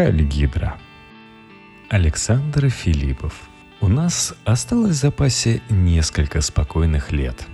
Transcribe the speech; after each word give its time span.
Хайль 0.00 0.22
Гидра. 0.22 0.78
Александр 1.90 2.70
Филиппов. 2.70 3.34
У 3.82 3.88
нас 3.88 4.34
осталось 4.46 4.96
в 4.96 5.00
запасе 5.00 5.60
несколько 5.68 6.40
спокойных 6.40 7.12
лет. 7.12 7.46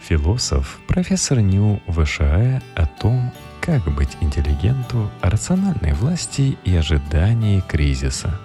Философ, 0.00 0.80
профессор 0.86 1.40
НИУ 1.40 1.82
ВША 1.86 2.62
о 2.74 2.86
том, 2.86 3.30
как 3.60 3.84
быть 3.94 4.16
интеллигенту, 4.22 5.10
о 5.20 5.28
рациональной 5.28 5.92
власти 5.92 6.56
и 6.64 6.74
ожидании 6.74 7.60
кризиса. 7.60 8.40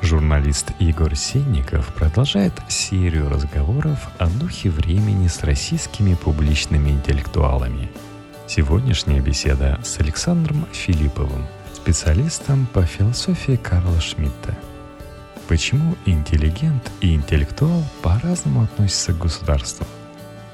Журналист 0.00 0.70
Игорь 0.78 1.16
Синников 1.16 1.92
продолжает 1.92 2.52
серию 2.68 3.28
разговоров 3.30 4.10
о 4.18 4.28
духе 4.28 4.70
времени 4.70 5.26
с 5.26 5.42
российскими 5.42 6.14
публичными 6.14 6.90
интеллектуалами. 6.90 7.90
Сегодняшняя 8.46 9.18
беседа 9.18 9.80
с 9.82 9.98
Александром 9.98 10.68
Филипповым– 10.72 11.44
специалистом 11.88 12.66
по 12.74 12.82
философии 12.82 13.56
Карла 13.56 13.98
Шмидта. 13.98 14.54
Почему 15.48 15.96
интеллигент 16.04 16.92
и 17.00 17.14
интеллектуал 17.14 17.82
по-разному 18.02 18.64
относятся 18.64 19.14
к 19.14 19.18
государству? 19.18 19.86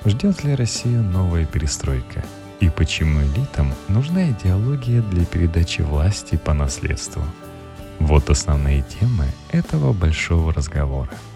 Ждет 0.05 0.45
ли 0.45 0.55
Россию 0.55 1.03
новая 1.03 1.45
перестройка? 1.45 2.25
И 2.61 2.69
почему 2.69 3.21
элитам 3.21 3.75
нужна 3.89 4.31
идеология 4.31 5.03
для 5.03 5.25
передачи 5.25 5.81
власти 5.81 6.37
по 6.37 6.55
наследству? 6.55 7.25
Вот 7.99 8.31
основные 8.31 8.85
темы 9.01 9.27
этого 9.51 9.93
большого 9.93 10.53
разговора– 10.53 11.11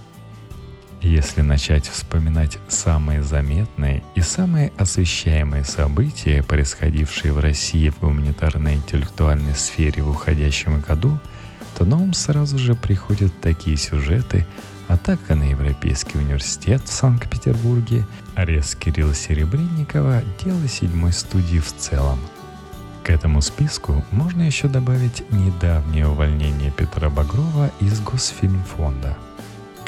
если 1.01 1.43
начать 1.43 1.87
вспоминать 1.87 2.59
самые 2.69 3.23
заметные 3.23 4.03
и 4.15 4.21
самые 4.21 4.73
освещаемые 4.77 5.65
события, 5.65 6.43
происходившие 6.43 7.33
в 7.33 7.39
России 7.39 7.91
в 7.91 8.01
гуманитарной 8.01 8.75
интеллектуальной 8.75 9.55
сфере 9.55 10.03
в 10.03 10.11
уходящем 10.11 10.81
году, 10.81 11.19
то 11.77 11.85
на 11.85 11.97
ум 11.97 12.15
сразу 12.15 12.59
же 12.59 12.75
приходят 12.75 13.33
такие 13.41 13.77
сюжеты 13.77 14.47
атака 14.89 15.35
на 15.35 15.45
Европейский 15.45 16.19
университет 16.19 16.83
в 16.85 16.93
Санкт-Петербурге, 16.93 18.07
арест 18.35 18.77
Кирилла 18.77 19.15
Серебренникова, 19.15 20.23
дело 20.45 20.67
седьмой 20.67 21.13
студии 21.13 21.59
в 21.59 21.77
целом. 21.77 22.19
К 23.05 23.11
этому 23.11 23.41
списку 23.41 24.05
можно 24.11 24.43
еще 24.43 24.67
добавить 24.69 25.23
недавнее 25.31 26.09
увольнение 26.09 26.73
Петра 26.73 27.09
Багрова 27.09 27.71
из 27.81 28.01
Госфильмфонда– 28.01 29.17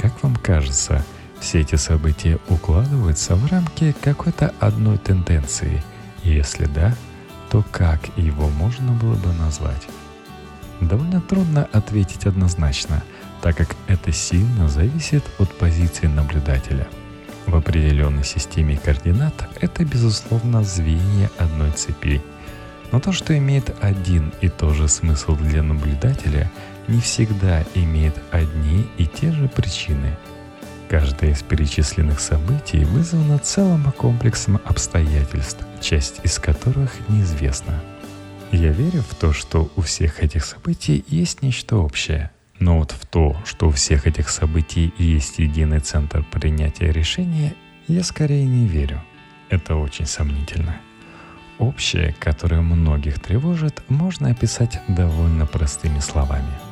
как 0.01 0.23
вам 0.23 0.35
кажется, 0.37 1.05
все 1.41 1.61
эти 1.61 1.75
события 1.75 2.39
укладываются 2.49 3.37
в 3.37 3.51
рамки 3.51 3.95
какой-то 4.01 4.55
одной 4.59 4.97
тенденции? 4.97 5.83
Если 6.23 6.65
да, 6.65 6.95
то 7.51 7.63
как 7.71 8.01
его 8.17 8.49
можно 8.49 8.93
было 8.93 9.15
бы 9.15 9.33
назвать? 9.35 9.87
Довольно 10.81 11.21
трудно 11.21 11.69
ответить 11.73 12.25
однозначно, 12.25 13.03
так 13.43 13.59
как 13.59 13.77
это 13.89 14.11
сильно 14.11 14.69
зависит 14.69 15.23
от 15.39 15.53
позиции 15.59 16.07
наблюдателя. 16.07 16.89
В 17.47 17.55
определенной 17.55 18.25
системе 18.25 18.81
координат 18.83 19.49
это, 19.61 19.85
безусловно, 19.85 20.63
звенья 20.65 21.31
одной 21.39 21.73
цепи. 21.73 22.23
Но 22.91 23.01
то, 23.01 23.13
что 23.13 23.37
имеет 23.37 23.75
один 23.83 24.33
и 24.41 24.49
тот 24.49 24.75
же 24.75 24.89
смысл 24.89 25.37
для 25.37 25.63
наблюдателя– 25.63 26.51
не 26.91 27.01
всегда 27.01 27.65
имеет 27.75 28.21
одни 28.31 28.87
и 28.99 29.07
те 29.07 29.33
же 29.33 29.49
причины. 29.49 30.17
Каждое 30.89 31.31
из 31.31 31.43
перечисленных 31.43 32.19
событий 32.19 32.85
вызвано 32.85 33.39
целым 33.39 33.93
комплексом 33.93 34.61
обстоятельств, 34.65 35.65
часть 35.81 36.21
из 36.25 36.39
которых 36.39 36.93
неизвестна. 37.09 37.81
Я 38.51 38.73
верю 38.73 39.03
в 39.03 39.15
то, 39.15 39.33
что 39.33 39.71
у 39.77 39.83
всех 39.83 40.23
этих 40.23 40.45
событий 40.45 41.05
есть 41.07 41.43
нечто 41.43 41.77
общее. 41.77 42.33
Но 42.59 42.79
вот 42.79 42.91
в 42.91 43.07
то, 43.07 43.41
что 43.45 43.69
у 43.69 43.71
всех 43.71 44.09
этих 44.09 44.29
событий 44.29 44.93
есть 44.99 45.39
единый 45.39 45.79
центр 45.79 46.25
принятия 46.25 46.91
решения, 46.91 47.55
я 47.87 48.03
скорее 48.03 48.45
не 48.45 48.67
верю. 48.67 49.01
Это 49.49 49.77
очень 49.77 50.07
сомнительно. 50.07 50.77
Общее, 51.59 52.15
которое 52.19 52.61
многих 52.61 53.21
тревожит, 53.21 53.83
можно 53.89 54.31
описать 54.31 54.81
довольно 54.89 55.47
простыми 55.47 56.01
словами– 56.01 56.53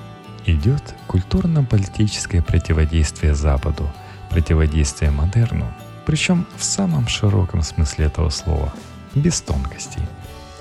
идет 0.53 0.95
культурно-политическое 1.07 2.43
противодействие 2.43 3.35
Западу, 3.35 3.89
противодействие 4.31 5.11
модерну, 5.11 5.67
причем 6.07 6.47
в 6.57 6.65
самом 6.65 7.09
широком 7.09 7.63
смысле 7.63 8.07
этого 8.07 8.31
слова, 8.31 8.73
без 9.15 9.41
тонкостей. 9.41 10.03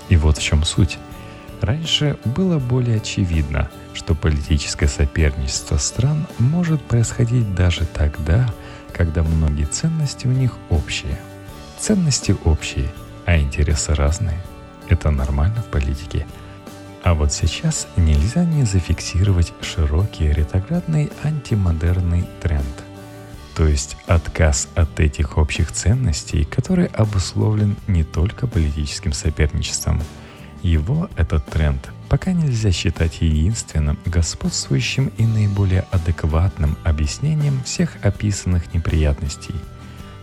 И 0.10 0.18
вот 0.18 0.38
в 0.38 0.44
чем 0.44 0.64
суть. 0.64 0.98
Раньше 1.62 2.18
было 2.24 2.60
более 2.60 2.98
очевидно, 2.98 3.70
что 3.94 4.14
политическое 4.14 4.88
соперничество 4.88 5.78
стран 5.78 6.28
может 6.38 6.84
происходить 6.84 7.56
даже 7.56 7.86
тогда, 7.86 8.48
когда 8.94 9.24
многие 9.24 9.66
ценности 9.66 10.28
у 10.28 10.32
них 10.32 10.56
общие. 10.70 11.18
Ценности 11.80 12.36
общие, 12.44 12.90
а 13.26 13.38
интересы 13.38 13.96
разные. 13.96 14.40
Это 14.88 15.10
нормально 15.10 15.62
в 15.62 15.66
политике– 15.66 16.28
а 17.08 17.14
вот 17.14 17.32
сейчас 17.32 17.88
нельзя 17.96 18.44
не 18.44 18.66
зафиксировать 18.66 19.54
широкий 19.62 20.28
ретроградный 20.30 21.10
антимодерный 21.24 22.26
тренд. 22.42 22.84
То 23.56 23.66
есть 23.66 23.96
отказ 24.08 24.68
от 24.76 25.00
этих 25.00 25.38
общих 25.38 25.72
ценностей, 25.72 26.44
который 26.44 26.88
обусловлен 26.88 27.78
не 27.88 28.04
только 28.04 28.46
политическим 28.46 29.14
соперничеством. 29.14 30.02
Его, 30.64 31.10
этот 31.16 31.46
тренд, 31.46 31.90
пока 32.10 32.34
нельзя 32.34 32.74
считать 32.74 33.22
единственным, 33.22 33.98
господствующим 34.06 35.10
и 35.18 35.26
наиболее 35.26 35.86
адекватным 35.92 36.78
объяснением 36.84 37.64
всех 37.64 37.96
описанных 38.02 38.74
неприятностей. 38.74 39.56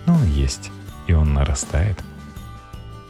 Но 0.05 0.17
он 0.17 0.29
есть, 0.29 0.71
и 1.07 1.15
он 1.15 1.33
нарастает– 1.33 1.99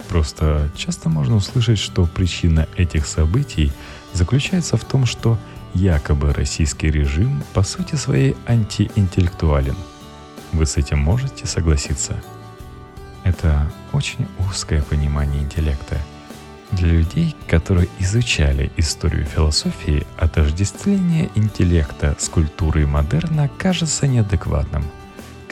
Просто 0.09 0.70
часто 0.76 1.09
можно 1.09 1.37
услышать, 1.37 1.78
что 1.78 2.06
причина 2.06 2.69
этих 2.76 3.06
событий 3.06 3.72
заключается 4.12 4.76
в 4.76 4.84
том, 4.84 5.06
что 5.06 5.38
якобы 5.75 6.32
российский 6.32 6.91
режим 6.91 7.42
по 7.53 7.62
сути 7.62 7.97
своей 7.97 8.37
антиинтеллектуален. 8.47 9.76
Вы 10.53 10.66
с 10.66 10.76
этим 10.76 10.98
можете 10.98 11.47
согласиться? 11.47 12.22
Это 13.25 13.70
очень 13.92 14.28
узкое 14.38 14.82
понимание 14.82 15.42
интеллекта. 15.42 15.98
Для 16.71 16.88
людей, 16.88 17.34
которые 17.48 17.88
изучали 17.98 18.71
историю 18.76 19.25
философии, 19.25 20.06
отождествление 20.19 21.31
интеллекта 21.34 22.15
с 22.19 22.28
культурой 22.28 22.86
модерна 22.86 23.48
кажется 23.59 24.06
неадекватным– 24.06 24.84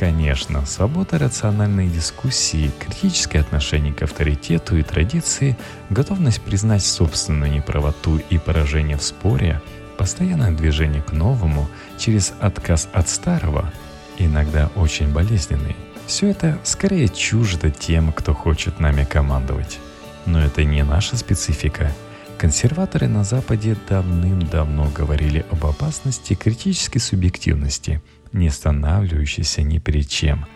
Конечно, 0.02 0.66
свобода 0.66 1.16
рациональной 1.16 1.86
дискуссии, 1.86 2.72
критическое 2.80 3.38
отношение 3.38 3.94
к 3.94 4.02
авторитету 4.02 4.76
и 4.76 4.82
традиции, 4.82 5.56
готовность 5.90 6.40
признать 6.40 6.84
собственную 6.84 7.52
неправоту 7.52 8.20
и 8.28 8.36
поражение 8.36 8.96
в 8.96 9.04
споре, 9.04 9.62
постоянное 9.96 10.50
движение 10.50 11.02
к 11.02 11.12
новому 11.12 11.68
через 11.98 12.34
отказ 12.40 12.88
от 12.92 13.08
старого, 13.08 13.72
иногда 14.18 14.72
очень 14.74 15.06
болезненный. 15.06 15.76
Все 16.08 16.30
это 16.30 16.58
скорее 16.64 17.08
чуждо 17.08 17.70
тем, 17.70 18.12
кто 18.12 18.34
хочет 18.34 18.80
нами 18.80 19.04
командовать. 19.04 19.78
Но 20.26 20.40
это 20.40 20.64
не 20.64 20.82
наша 20.82 21.16
специфика. 21.16 21.92
Консерваторы 22.38 23.06
на 23.06 23.22
Западе 23.22 23.76
давным-давно 23.88 24.90
говорили 24.92 25.46
об 25.52 25.64
опасности 25.64 26.34
критической 26.34 27.00
субъективности– 27.00 28.02
не 28.32 28.48
останавливающийся 28.48 29.62
ни 29.62 29.78
перед 29.78 30.08
чем. 30.08 30.46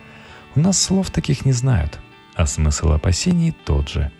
У 0.55 0.59
нас 0.59 0.81
слов 0.81 1.11
таких 1.11 1.45
не 1.45 1.51
знают, 1.51 1.99
а 2.35 2.45
смысл 2.45 2.91
опасений 2.91 3.55
тот 3.65 3.89
же. 3.89 4.11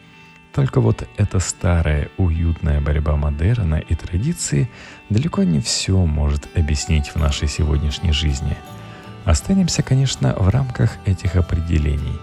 Только 0.53 0.81
вот 0.81 1.07
эта 1.17 1.39
старая 1.39 2.09
уютная 2.17 2.81
борьба 2.81 3.15
модерна 3.15 3.75
и 3.75 3.95
традиции 3.95 4.69
далеко 5.09 5.43
не 5.43 5.59
все 5.59 5.97
может 6.05 6.47
объяснить 6.57 7.09
в 7.09 7.15
нашей 7.17 7.47
сегодняшней 7.47 8.11
жизни. 8.11 8.57
Останемся, 9.25 9.83
конечно, 9.83 10.33
в 10.33 10.49
рамках 10.49 10.97
этих 11.05 11.35
определений, 11.35 12.17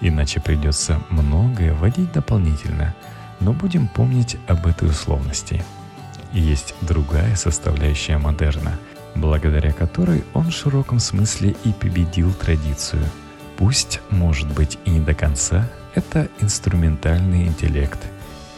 иначе 0.00 0.40
придется 0.40 1.00
многое 1.08 1.74
вводить 1.74 2.12
дополнительно, 2.12 2.94
но 3.40 3.52
будем 3.52 3.88
помнить 3.88 4.36
об 4.46 4.66
этой 4.66 4.88
условности. 4.88 5.64
Есть 6.32 6.74
другая 6.82 7.34
составляющая 7.34 8.18
модерна– 8.18 8.78
благодаря 9.14 9.72
которой 9.72 10.24
он 10.34 10.50
в 10.50 10.54
широком 10.54 10.98
смысле 10.98 11.54
и 11.64 11.72
победил 11.72 12.32
традицию. 12.32 13.02
Пусть, 13.56 14.00
может 14.10 14.48
быть, 14.52 14.78
и 14.84 14.90
не 14.90 15.00
до 15.00 15.14
конца, 15.14 15.68
это 15.94 16.28
инструментальный 16.40 17.46
интеллект. 17.46 17.98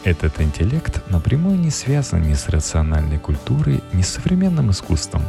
Этот 0.03 0.41
интеллект 0.41 1.01
напрямую 1.09 1.59
не 1.59 1.71
связан 1.71 2.21
ни 2.21 2.33
с 2.33 2.49
рациональной 2.49 3.19
культурой, 3.19 3.83
ни 3.93 4.01
с 4.01 4.09
современным 4.09 4.71
искусством. 4.71 5.23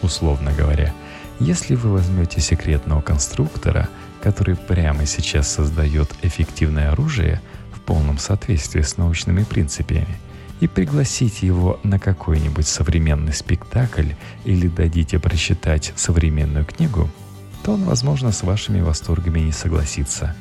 Условно 0.00 0.52
говоря, 0.52 0.92
если 1.38 1.74
вы 1.74 1.92
возьмете 1.92 2.40
секретного 2.40 3.00
конструктора, 3.00 3.88
который 4.22 4.56
прямо 4.56 5.06
сейчас 5.06 5.52
создает 5.52 6.08
эффективное 6.22 6.92
оружие 6.92 7.40
в 7.74 7.80
полном 7.80 8.18
соответствии 8.18 8.82
с 8.82 8.96
научными 8.96 9.44
принципами– 9.44 10.18
и 10.62 10.68
пригласите 10.68 11.44
его 11.44 11.80
на 11.82 11.98
какой-нибудь 11.98 12.68
современный 12.68 13.32
спектакль 13.32 14.10
или 14.44 14.68
дадите 14.68 15.18
прочитать 15.18 15.92
современную 15.96 16.64
книгу, 16.64 17.10
то 17.64 17.72
он, 17.72 17.82
возможно, 17.82 18.30
с 18.30 18.44
вашими 18.44 18.80
восторгами 18.80 19.40
не 19.40 19.50
согласится. 19.50 20.36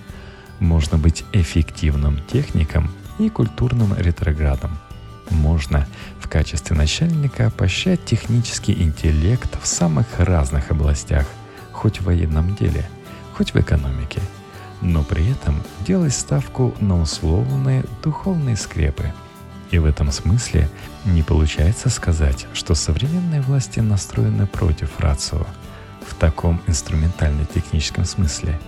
Можно 0.60 1.00
быть 1.00 1.26
эффективным 1.34 2.22
техником 2.32 2.92
и 3.18 3.30
культурным 3.30 3.96
ретроградом. 3.98 4.78
Можно 5.32 5.88
в 6.20 6.30
качестве 6.30 6.76
начальника 6.76 7.50
поощрять 7.50 8.06
технический 8.06 8.74
интеллект 8.74 9.58
в 9.60 9.66
самых 9.66 10.06
разных 10.20 10.70
областях, 10.70 11.26
хоть 11.72 12.00
в 12.00 12.04
военном 12.04 12.56
деле, 12.58 12.88
хоть 13.34 13.56
в 13.56 13.60
экономике, 13.60 14.22
но 14.82 15.04
при 15.04 15.32
этом 15.32 15.64
делать 15.80 16.14
ставку 16.14 16.76
на 16.80 17.02
условные 17.02 17.86
духовные 18.04 18.56
скрепы. 18.56 19.12
И 19.72 19.80
в 19.80 19.86
этом 19.86 20.12
смысле 20.12 20.70
не 21.06 21.24
получается 21.24 21.90
сказать, 21.90 22.46
что 22.54 22.76
современные 22.76 23.42
власти 23.42 23.80
настроены 23.80 24.46
против 24.46 25.00
рацио– 25.00 25.46
в 26.08 26.16
таком 26.16 26.62
инструментально-техническом 26.68 28.06
смысле. 28.06 28.60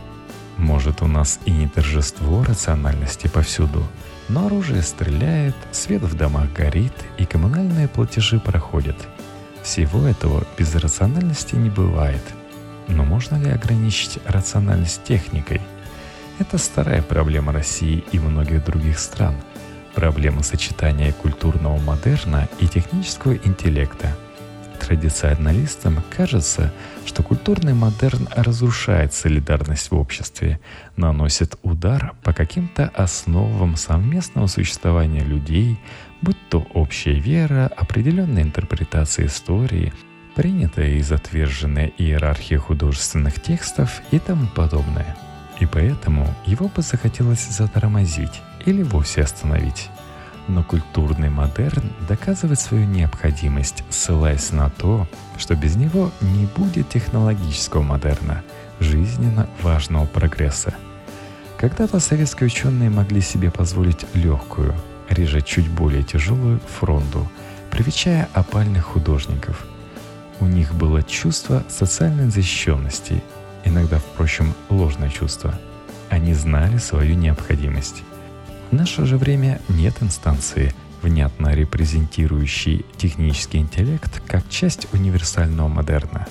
Может, 0.58 1.02
у 1.02 1.08
нас 1.08 1.40
и 1.46 1.52
не 1.52 1.68
торжество 1.68 2.44
рациональности 2.44 3.28
повсюду, 3.28 3.86
но 4.30 4.46
оружие 4.46 4.82
стреляет, 4.82 5.56
свет 5.72 6.04
в 6.04 6.16
домах 6.16 6.52
горит 6.54 6.94
и 7.18 7.26
коммунальные 7.26 7.88
платежи 7.88 8.40
проходят. 8.40 8.96
Всего 9.64 10.08
этого 10.08 10.46
без 10.58 10.76
рациональности 10.76 11.56
не 11.56 11.70
бывает. 11.70 12.24
Но 12.88 13.04
можно 13.04 13.36
ли 13.42 13.50
ограничить 13.50 14.20
рациональность 14.26 15.04
техникой? 15.04 15.62
Это 16.40 16.58
старая 16.58 17.02
проблема 17.02 17.52
России 17.52 18.04
и 18.12 18.20
многих 18.20 18.66
других 18.66 19.00
стран. 19.00 19.36
Проблема 19.96 20.44
сочетания 20.44 21.14
культурного 21.14 21.78
модерна 21.78 22.48
и 22.60 22.68
технического 22.68 23.34
интеллекта– 23.34 24.16
традиционалистам 24.84 26.04
кажется, 26.10 26.72
что 27.06 27.24
культурный 27.24 27.74
модерн 27.74 28.28
разрушает 28.36 29.14
солидарность 29.14 29.92
в 29.92 29.96
обществе, 29.96 30.60
наносит 30.96 31.58
удар 31.64 32.14
по 32.24 32.34
каким-то 32.34 32.92
основам 32.94 33.76
совместного 33.76 34.48
существования 34.48 35.24
людей, 35.24 35.80
будь 36.22 36.38
то 36.50 36.66
общая 36.74 37.14
вера, 37.14 37.72
определенная 37.76 38.44
интерпретация 38.44 39.28
истории, 39.28 39.94
принятая 40.36 40.96
и 40.96 41.02
затверженная 41.02 41.92
иерархия 41.98 42.58
художественных 42.58 43.42
текстов 43.42 44.02
и 44.12 44.20
тому 44.20 44.48
подобное. 44.48 45.16
И 45.60 45.66
поэтому 45.66 46.34
его 46.46 46.68
бы 46.68 46.82
захотелось 46.82 47.48
затормозить 47.48 48.42
или 48.66 48.84
вовсе 48.84 49.22
остановить 49.22 49.90
но 50.48 50.64
культурный 50.64 51.30
модерн 51.30 51.84
доказывает 52.08 52.60
свою 52.60 52.86
необходимость, 52.86 53.84
ссылаясь 53.90 54.52
на 54.52 54.70
то, 54.70 55.08
что 55.38 55.56
без 55.56 55.76
него 55.76 56.12
не 56.22 56.46
будет 56.46 56.90
технологического 56.90 57.82
модерна, 57.82 58.44
жизненно 58.80 59.48
важного 59.62 60.06
прогресса. 60.06 60.74
Когда-то 61.58 62.00
советские 62.00 62.48
ученые 62.48 62.90
могли 62.90 63.22
себе 63.22 63.50
позволить 63.50 64.06
легкую, 64.14 64.76
реже 65.10 65.42
чуть 65.42 65.70
более 65.70 66.04
тяжелую 66.04 66.60
фронту, 66.60 67.30
привечая 67.72 68.28
опальных 68.34 68.86
художников. 68.86 69.66
У 70.40 70.46
них 70.46 70.74
было 70.74 71.04
чувство 71.04 71.64
социальной 71.70 72.30
защищенности, 72.30 73.24
иногда, 73.64 74.00
впрочем, 74.00 74.54
ложное 74.70 75.10
чувство. 75.10 75.58
Они 76.10 76.34
знали 76.34 76.78
свою 76.78 77.16
необходимость. 77.16 78.04
Наше 78.74 79.06
же 79.06 79.18
время 79.18 79.62
нет 79.70 79.94
инстанции, 80.02 80.74
внятно 81.04 81.54
репрезентирующей 81.54 82.84
технический 82.98 83.60
интеллект 83.60 84.20
как 84.26 84.50
часть 84.50 84.92
универсального 84.94 85.68
модерна. 85.68 86.26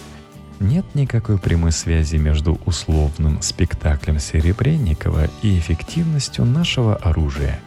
Нет 0.58 0.84
никакой 0.94 1.38
прямой 1.38 1.70
связи 1.70 2.16
между 2.16 2.60
условным 2.66 3.40
спектаклем 3.42 4.18
Серебренникова 4.18 5.28
и 5.42 5.56
эффективностью 5.56 6.44
нашего 6.44 6.96
оружия. 6.96 7.60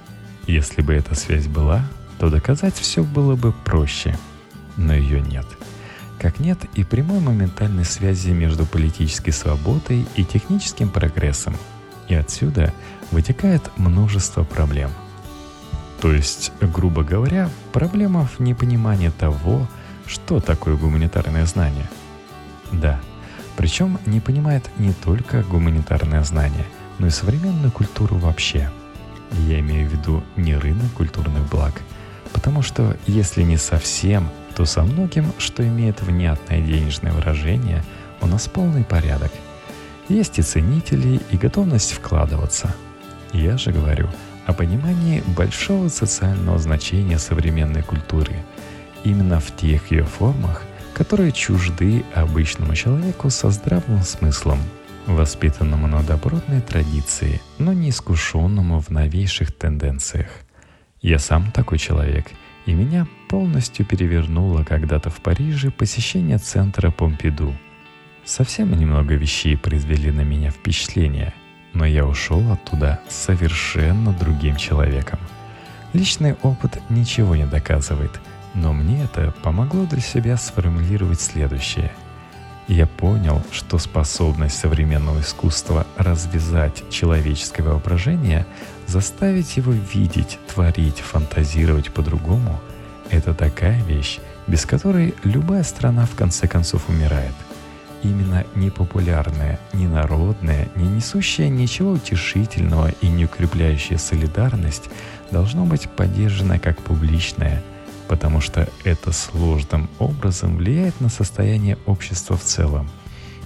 Если 0.45 0.81
бы 0.81 0.93
эта 0.93 1.15
связь 1.15 1.47
была, 1.47 1.81
то 2.19 2.29
доказать 2.29 2.75
все 2.75 3.01
было 3.05 3.37
бы 3.37 3.53
проще. 3.53 4.17
Но 4.75 4.93
ее 4.93 5.21
нет. 5.21 5.45
Как 6.19 6.41
нет 6.41 6.59
и 6.73 6.83
прямой 6.83 7.21
моментальной 7.21 7.85
связи 7.85 8.31
между 8.31 8.65
политической 8.65 9.31
свободой 9.31 10.05
и 10.17 10.25
техническим 10.25 10.89
прогрессом. 10.89 11.55
И 12.07 12.15
отсюда– 12.15 12.73
вытекает 13.11 13.71
множество 13.77 14.43
проблем. 14.43 14.91
То 16.01 16.11
есть, 16.11 16.51
грубо 16.61 17.03
говоря, 17.03 17.49
проблема 17.71 18.27
в 18.27 18.39
непонимании 18.39 19.09
того, 19.09 19.67
что 20.05 20.39
такое 20.39 20.75
гуманитарное 20.75 21.45
знание. 21.45 21.89
Да, 22.71 22.99
причем 23.57 23.97
не 24.05 24.19
понимает 24.19 24.69
не 24.77 24.93
только 24.93 25.43
гуманитарное 25.43 26.23
знание, 26.23 26.65
но 26.99 27.07
и 27.07 27.11
современную 27.11 27.71
культуру 27.71 28.17
вообще. 28.17 28.69
Я 29.31 29.59
имею 29.59 29.89
в 29.89 29.93
виду 29.93 30.23
не 30.35 30.55
рынок 30.55 30.91
культурных 30.93 31.49
благ, 31.49 31.81
потому 32.33 32.61
что 32.61 32.97
если 33.07 33.43
не 33.43 33.57
совсем, 33.57 34.29
то 34.55 34.65
со 34.65 34.83
многим, 34.83 35.33
что 35.37 35.67
имеет 35.67 36.01
внятное 36.01 36.61
денежное 36.61 37.13
выражение, 37.13 37.83
у 38.21 38.27
нас 38.27 38.47
полный 38.47 38.83
порядок. 38.83 39.31
Есть 40.09 40.39
и 40.39 40.41
ценители, 40.41 41.19
и 41.31 41.37
готовность 41.37 41.93
вкладываться– 41.93 42.73
я 43.35 43.57
же 43.57 43.73
говорю 43.73 44.07
о 44.45 44.53
понимании 44.53 45.21
большого 45.35 45.89
социального 45.89 46.57
значения 46.57 47.19
современной 47.19 47.83
культуры, 47.83 48.33
именно 49.03 49.41
в 49.41 49.53
тех 49.57 49.91
ее 49.91 50.05
формах, 50.05 50.63
которые 50.93 51.33
чужды 51.33 52.05
обычному 52.13 52.73
человеку 52.75 53.29
со 53.29 53.49
здравым 53.49 54.03
смыслом, 54.03 54.59
воспитанному 55.05 55.87
на 55.87 56.01
добротной 56.01 56.61
традиции, 56.61 57.41
но 57.57 57.73
не 57.73 57.89
искушенному 57.89 58.79
в 58.79 58.89
новейших 58.89 59.51
тенденциях. 59.51 60.29
Я 61.01 61.19
сам 61.19 61.51
такой 61.51 61.77
человек, 61.77 62.27
и 62.65 62.73
меня 62.73 63.05
полностью 63.27 63.85
перевернуло 63.85 64.63
когда-то 64.63 65.09
в 65.09 65.17
Париже 65.17 65.71
посещение 65.71 66.37
центра 66.37 66.89
Помпиду. 66.89 67.53
Совсем 68.25 68.77
немного 68.77 69.15
вещей 69.15 69.55
произвели 69.55 70.11
на 70.11 70.21
меня 70.21 70.51
впечатление– 70.51 71.33
но 71.75 71.85
я 71.85 72.05
ушел 72.05 72.51
оттуда 72.51 72.99
совершенно 73.09 74.13
другим 74.13 74.55
человеком. 74.55 75.19
Личный 75.93 76.35
опыт 76.41 76.79
ничего 76.89 77.35
не 77.35 77.45
доказывает, 77.45 78.11
но 78.53 78.73
мне 78.73 79.03
это 79.03 79.33
помогло 79.43 79.85
для 79.85 79.99
себя 79.99 80.37
сформулировать 80.37 81.21
следующее. 81.21 81.91
Я 82.67 82.87
понял, 82.87 83.43
что 83.51 83.77
способность 83.77 84.57
современного 84.57 85.21
искусства 85.21 85.85
развязать 85.97 86.83
человеческое 86.89 87.63
воображение, 87.63 88.47
заставить 88.87 89.57
его 89.57 89.71
видеть, 89.71 90.39
творить, 90.51 90.99
фантазировать 90.99 91.91
по-другому– 91.91 92.59
это 93.11 93.35
такая 93.35 93.79
вещь, 93.83 94.19
без 94.47 94.65
которой 94.65 95.13
любая 95.23 95.63
страна 95.63 96.05
в 96.05 96.15
конце 96.15 96.47
концов 96.47 96.89
умирает– 96.89 97.33
именно 98.05 98.45
непопулярная, 98.55 99.59
ненародная, 99.73 100.69
не 100.75 100.87
несущая 100.87 101.49
ничего 101.49 101.91
утешительного 101.93 102.91
и 103.01 103.07
не 103.07 103.25
укрепляющая 103.25 103.97
солидарность 103.97 104.89
должно 105.31 105.65
быть 105.65 105.89
поддержана 105.89 106.59
как 106.59 106.77
публичная, 106.81 107.63
потому 108.07 108.41
что 108.41 108.69
это 108.83 109.11
сложным 109.11 109.89
образом 109.99 110.57
влияет 110.57 111.01
на 111.01 111.09
состояние 111.09 111.77
общества 111.85 112.37
в 112.37 112.43
целом. 112.43 112.89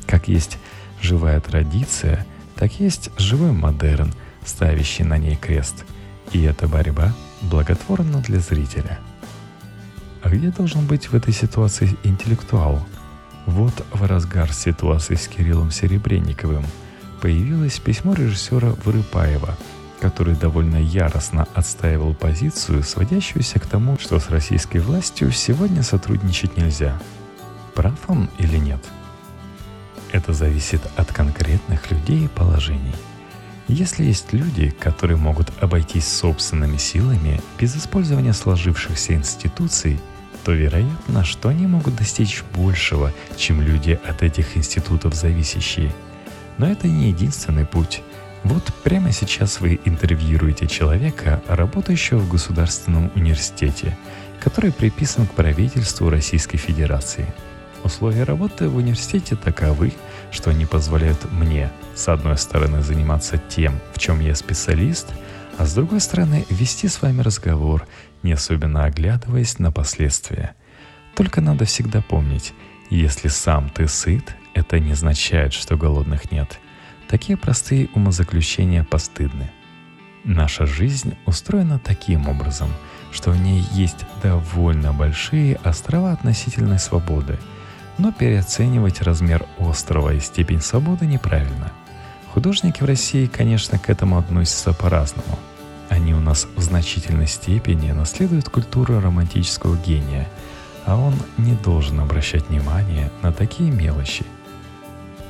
Как 0.06 0.28
есть 0.28 0.58
живая 1.02 1.40
традиция, 1.40 2.26
так 2.56 2.80
есть 2.80 3.12
живой 3.18 3.52
модерн, 3.52 4.14
ставящий 4.46 5.06
на 5.06 5.18
ней 5.18 5.36
крест. 5.36 5.86
И 6.34 6.44
эта 6.44 6.68
борьба 6.68 7.14
благотворна 7.42 8.20
для 8.20 8.40
зрителя. 8.40 9.00
А 10.22 10.30
где 10.30 10.50
должен 10.50 10.86
быть 10.86 11.08
в 11.08 11.16
этой 11.16 11.34
ситуации 11.34 11.96
интеллектуал– 12.04 12.86
вот 13.50 13.74
в 13.92 14.06
разгар 14.06 14.54
ситуации 14.54 15.16
с 15.16 15.28
Кириллом 15.28 15.72
Серебренниковым 15.72 16.66
появилось 17.22 17.80
письмо 17.80 18.14
режиссера 18.14 18.70
Вырыпаева, 18.86 19.58
который 20.00 20.36
довольно 20.36 20.78
яростно 20.78 21.48
отстаивал 21.54 22.14
позицию, 22.14 22.84
сводящуюся 22.84 23.60
к 23.60 23.66
тому, 23.66 23.98
что 24.00 24.20
с 24.20 24.30
российской 24.30 24.78
властью 24.78 25.32
сегодня 25.32 25.84
сотрудничать 25.84 26.58
нельзя. 26.58 27.00
Прав 27.74 27.98
он 28.08 28.30
или 28.38 28.58
нет? 28.58 28.84
Это 30.12 30.34
зависит 30.34 30.82
от 30.96 31.12
конкретных 31.12 31.92
людей 31.92 32.26
и 32.26 32.30
положений. 32.30 32.96
Если 33.68 34.06
есть 34.06 34.32
люди, 34.32 34.70
которые 34.80 35.18
могут 35.18 35.52
обойтись 35.62 36.08
собственными 36.08 36.78
силами 36.78 37.42
без 37.60 37.76
использования 37.76 38.34
сложившихся 38.34 39.14
институций– 39.14 40.00
то 40.44 40.52
вероятно, 40.52 41.24
что 41.24 41.50
они 41.50 41.68
могут 41.68 41.96
достичь 41.96 42.44
большего, 42.54 43.14
чем 43.36 43.62
люди 43.62 44.00
от 44.08 44.24
этих 44.24 44.58
институтов 44.58 45.14
зависящие. 45.14 45.94
Но 46.58 46.68
это 46.68 46.88
не 46.88 47.10
единственный 47.10 47.66
путь. 47.66 48.02
Вот 48.44 48.64
прямо 48.84 49.12
сейчас 49.12 49.60
вы 49.60 49.80
интервьюируете 49.86 50.68
человека, 50.68 51.42
работающего 51.48 52.20
в 52.20 52.30
государственном 52.30 53.12
университете, 53.16 53.98
который 54.40 54.72
приписан 54.72 55.28
к 55.28 55.34
правительству 55.34 56.10
Российской 56.10 56.58
Федерации. 56.58 57.28
Условия 57.84 58.24
работы 58.24 58.68
в 58.68 58.78
университете 58.78 59.36
таковы, 59.36 59.94
что 60.32 60.50
они 60.52 60.66
позволяют 60.66 61.32
мне, 61.32 61.72
с 61.96 62.08
одной 62.08 62.38
стороны, 62.38 62.82
заниматься 62.82 63.38
тем, 63.38 63.80
в 63.94 64.00
чем 64.00 64.20
я 64.20 64.36
специалист, 64.36 65.08
а 65.58 65.66
с 65.66 65.74
другой 65.74 66.00
стороны, 66.00 66.46
вести 66.50 66.88
с 66.88 67.02
вами 67.02 67.22
разговор, 67.22 67.86
не 68.24 68.34
особенно 68.34 68.86
оглядываясь 68.86 69.60
на 69.60 69.72
последствия. 69.72 70.56
Только 71.16 71.42
надо 71.42 71.66
всегда 71.66 72.02
помнить, 72.02 72.54
если 72.90 73.28
сам 73.28 73.70
ты 73.70 73.88
сыт, 73.88 74.36
это 74.54 74.80
не 74.80 74.94
означает, 74.94 75.54
что 75.54 75.78
голодных 75.78 76.32
нет. 76.32 76.60
Такие 77.08 77.38
простые 77.38 77.90
умозаключения 77.94 78.84
постыдны. 78.84 79.52
Наша 80.24 80.66
жизнь 80.66 81.16
устроена 81.26 81.80
таким 81.80 82.28
образом, 82.28 82.70
что 83.12 83.32
в 83.32 83.40
ней 83.40 83.64
есть 83.72 84.06
довольно 84.22 84.94
большие 84.94 85.60
острова 85.64 86.12
относительной 86.12 86.80
свободы, 86.80 87.38
но 87.98 88.12
переоценивать 88.12 89.02
размер 89.02 89.46
острова 89.58 90.14
и 90.14 90.20
степень 90.20 90.62
свободы 90.62 91.06
неправильно. 91.06 91.72
Художники 92.34 92.84
в 92.84 92.86
России, 92.86 93.26
конечно, 93.26 93.80
к 93.80 93.90
этому 93.90 94.18
относятся 94.18 94.74
по-разному. 94.74 95.40
Они 95.90 96.14
у 96.14 96.20
нас 96.20 96.48
в 96.56 96.62
значительной 96.62 97.28
степени 97.28 97.92
наследуют 97.92 98.50
культуру 98.50 99.00
романтического 99.00 99.76
гения, 99.78 100.30
а 100.86 100.96
он 100.96 101.14
не 101.38 101.54
должен 101.54 102.00
обращать 102.00 102.48
внимание 102.48 103.12
на 103.22 103.34
такие 103.34 103.72
мелочи– 103.72 104.26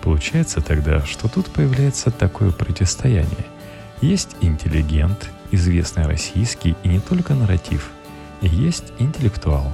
Получается 0.01 0.61
тогда, 0.61 1.05
что 1.05 1.27
тут 1.27 1.47
появляется 1.47 2.11
такое 2.11 2.51
противостояние. 2.51 3.45
Есть 4.01 4.35
интеллигент, 4.41 5.29
известный 5.51 6.07
российский 6.07 6.75
и 6.83 6.87
не 6.87 6.99
только 6.99 7.33
нарратив, 7.33 7.89
и 8.41 8.47
есть 8.47 8.93
интеллектуал. 8.99 9.73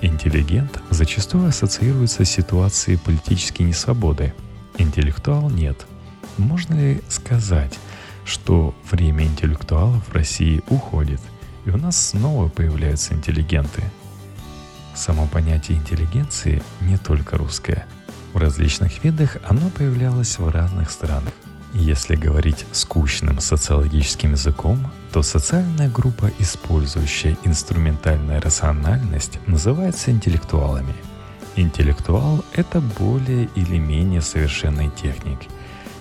Интеллигент 0.00 0.80
зачастую 0.90 1.48
ассоциируется 1.48 2.24
с 2.24 2.30
ситуацией 2.30 2.98
политической 2.98 3.62
несвободы. 3.62 4.34
Интеллектуал 4.78 5.50
нет. 5.50 5.86
Можно 6.36 6.74
ли 6.74 7.02
сказать, 7.08 7.78
что 8.26 8.74
время 8.90 9.24
интеллектуалов 9.24 10.06
в 10.08 10.12
России 10.12 10.62
уходит, 10.68 11.20
и 11.64 11.70
у 11.70 11.78
нас 11.78 12.08
снова 12.08 12.48
появляются 12.48 13.14
интеллигенты? 13.14 13.82
Само 14.94 15.26
понятие 15.26 15.78
интеллигенции 15.78 16.62
не 16.80 16.98
только 16.98 17.38
русское– 17.38 17.86
в 18.36 18.38
различных 18.38 19.02
видах 19.02 19.38
оно 19.48 19.70
появлялось 19.70 20.38
в 20.38 20.46
разных 20.50 20.90
странах. 20.90 21.32
Если 21.72 22.16
говорить 22.16 22.66
скучным 22.72 23.40
социологическим 23.40 24.32
языком, 24.32 24.92
то 25.10 25.22
социальная 25.22 25.88
группа, 25.88 26.30
использующая 26.38 27.38
инструментальную 27.44 28.42
рациональность, 28.42 29.38
называется 29.46 30.10
интеллектуалами. 30.10 30.92
Интеллектуал— 31.56 32.44
это 32.52 32.82
более 32.82 33.48
или 33.54 33.78
менее 33.78 34.20
совершенный 34.20 34.90
техник. 34.90 35.38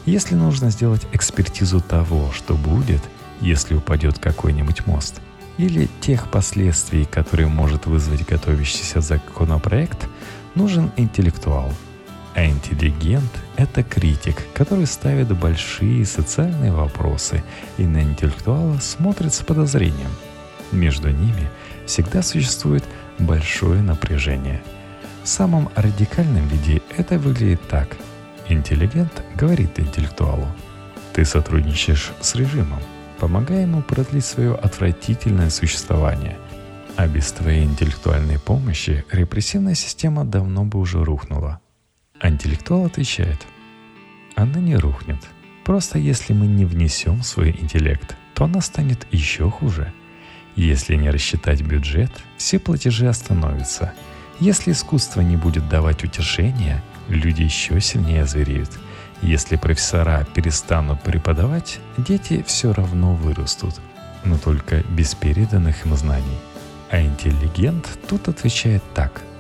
Если 0.05 0.35
нужно 0.35 0.69
сделать 0.69 1.07
экспертизу 1.13 1.81
того, 1.81 2.31
что 2.31 2.55
будет, 2.55 3.01
если 3.41 3.75
упадет 3.75 4.19
какой-нибудь 4.19 4.85
мост, 4.85 5.21
или 5.57 5.89
тех 6.01 6.29
последствий, 6.29 7.05
которые 7.05 7.47
может 7.47 7.85
вызвать 7.85 8.25
готовящийся 8.27 9.01
законопроект, 9.01 10.07
нужен 10.53 10.91
интеллектуал— 10.97 11.73
а 12.35 12.45
интеллигент— 12.45 13.31
это 13.55 13.81
критик, 13.81 14.43
который 14.53 14.85
ставит 14.87 15.29
большие 15.29 16.05
социальные 16.05 16.73
вопросы 16.73 17.41
и 17.77 17.83
на 17.83 18.03
интеллектуала 18.03 18.77
смотрит 18.79 19.33
с 19.33 19.39
подозрением. 19.39 20.11
Между 20.73 21.09
ними 21.09 21.49
всегда 21.85 22.21
существует 22.21 22.83
большое 23.19 23.81
напряжение. 23.81 24.61
В 25.23 25.29
самом 25.29 25.69
радикальном 25.75 26.45
виде 26.49 26.81
это 26.97 27.17
выглядит 27.17 27.65
так. 27.69 27.95
Интеллигент 28.49 29.23
говорит 29.35 29.79
интеллектуалу, 29.79 30.47
ты 31.13 31.25
сотрудничаешь 31.25 32.11
с 32.21 32.35
режимом, 32.35 32.79
помогай 33.19 33.63
ему 33.63 33.81
продлить 33.81 34.25
свое 34.25 34.55
отвратительное 34.55 35.49
существование. 35.49 36.37
А 36.97 37.07
без 37.07 37.31
твоей 37.31 37.63
интеллектуальной 37.63 38.39
помощи 38.39 39.03
репрессивная 39.11 39.75
система 39.75 40.23
давно 40.23 40.63
бы 40.63 40.79
уже 40.79 41.03
рухнула– 41.03 41.59
а 42.19 42.29
интеллектуал 42.29 42.85
отвечает, 42.85 43.45
она 44.35 44.59
не 44.59 44.75
рухнет. 44.75 45.19
Просто 45.63 45.99
если 45.99 46.33
мы 46.33 46.47
не 46.47 46.65
внесем 46.65 47.23
свой 47.23 47.51
интеллект, 47.51 48.15
то 48.33 48.45
она 48.45 48.61
станет 48.61 49.05
еще 49.11 49.49
хуже. 49.49 49.93
Если 50.55 50.95
не 50.95 51.09
рассчитать 51.09 51.61
бюджет, 51.61 52.11
все 52.37 52.59
платежи 52.59 53.07
остановятся. 53.07 53.93
Если 54.39 54.71
искусство 54.71 55.21
не 55.21 55.35
будет 55.35 55.67
давать 55.67 56.03
утешения, 56.03 56.81
люди 57.07 57.43
еще 57.43 57.79
сильнее 57.81 58.25
звереют. 58.25 58.69
Если 59.21 59.55
профессора 59.55 60.27
перестанут 60.33 61.01
преподавать, 61.01 61.79
дети 61.97 62.43
все 62.45 62.73
равно 62.73 63.13
вырастут, 63.13 63.75
но 64.23 64.37
только 64.37 64.83
без 64.89 65.15
переданных 65.15 65.85
им 65.85 65.95
знаний. 65.95 66.37
А 66.91 67.01
интеллигент 67.01 67.87
тут 68.07 68.27
отвечает 68.27 68.83
так– 68.93 69.21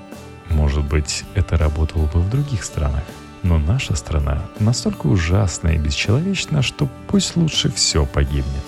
может 0.49 0.83
быть, 0.85 1.23
это 1.33 1.57
работало 1.57 2.05
бы 2.05 2.19
в 2.19 2.29
других 2.29 2.63
странах. 2.63 3.03
Но 3.43 3.59
наша 3.59 3.95
страна 3.95 4.41
настолько 4.59 5.07
ужасна 5.07 5.69
и 5.69 5.77
бесчеловечна, 5.77 6.61
что 6.61 6.89
пусть 7.07 7.35
лучше 7.35 7.71
все 7.71 8.05
погибнет. 8.05 8.65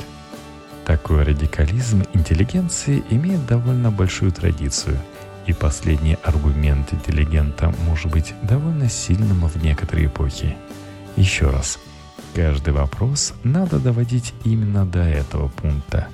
Такой 0.86 1.24
радикализм 1.24 2.04
интеллигенции 2.14 3.04
имеет 3.10 3.46
довольно 3.46 3.92
большую 3.92 4.32
традицию, 4.32 5.00
и 5.48 5.54
последний 5.54 6.18
аргумент 6.24 6.94
интеллигента 6.94 7.74
может 7.86 8.12
быть 8.12 8.34
довольно 8.44 8.90
сильным 8.90 9.48
в 9.48 9.64
некоторые 9.64 10.08
эпохи. 10.08 10.56
Еще 11.16 11.50
раз, 11.50 11.80
каждый 12.36 12.74
вопрос 12.74 13.34
надо 13.44 13.80
доводить 13.80 14.34
именно 14.44 14.86
до 14.86 15.00
этого 15.00 15.48
пункта. 15.48 16.08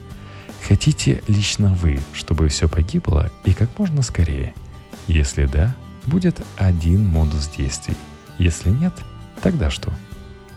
Хотите 0.68 1.22
лично 1.28 1.74
вы, 1.74 2.00
чтобы 2.14 2.48
все 2.48 2.70
погибло 2.70 3.30
и 3.44 3.54
как 3.54 3.78
можно 3.78 4.02
скорее– 4.02 4.54
если 5.08 5.46
да, 5.46 5.76
будет 6.06 6.42
один 6.58 7.06
модус 7.06 7.48
действий. 7.48 7.96
Если 8.38 8.70
нет, 8.70 8.94
тогда 9.42 9.70
что? 9.70 9.92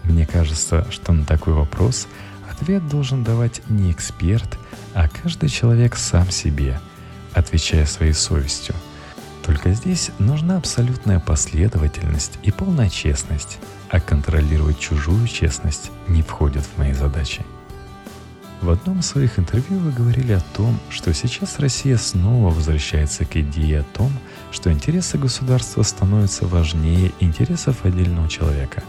Мне 0.05 0.27
кажется, 0.27 0.87
что 0.91 1.13
на 1.13 1.25
такой 1.25 1.53
вопрос 1.53 2.07
ответ 2.51 2.87
должен 2.89 3.25
давать 3.25 3.61
не 3.69 3.91
эксперт, 3.91 4.59
а 4.95 5.09
каждый 5.09 5.49
человек 5.49 5.97
сам 5.97 6.31
себе, 6.31 6.81
отвечая 7.37 7.87
своей 7.87 8.15
совестью. 8.15 8.75
Только 9.45 9.73
здесь 9.73 10.11
нужна 10.19 10.57
абсолютная 10.57 11.21
последовательность 11.21 12.39
и 12.43 12.51
полная 12.51 12.89
честность, 12.89 13.59
а 13.91 14.01
контролировать 14.01 14.81
чужую 14.81 15.29
честность 15.29 15.93
не 16.09 16.23
входит 16.23 16.65
в 16.65 16.79
мои 16.79 16.93
задачи. 16.93 17.45
В 18.63 18.71
одном 18.71 19.01
из 19.01 19.07
своих 19.07 19.39
интервью 19.39 19.79
вы 19.79 19.93
говорили 19.93 20.33
о 20.33 20.41
том, 20.57 20.81
что 20.89 21.13
сейчас 21.13 21.59
Россия 21.59 21.99
снова 21.99 22.53
возвращается 22.53 23.27
к 23.27 23.37
идее 23.37 23.81
о 23.81 23.97
том, 23.97 24.11
что 24.51 24.73
интересы 24.73 25.19
государства 25.19 25.83
становятся 25.83 26.47
важнее 26.47 27.13
интересов 27.21 27.85
отдельного 27.85 28.29
человека. 28.29 28.83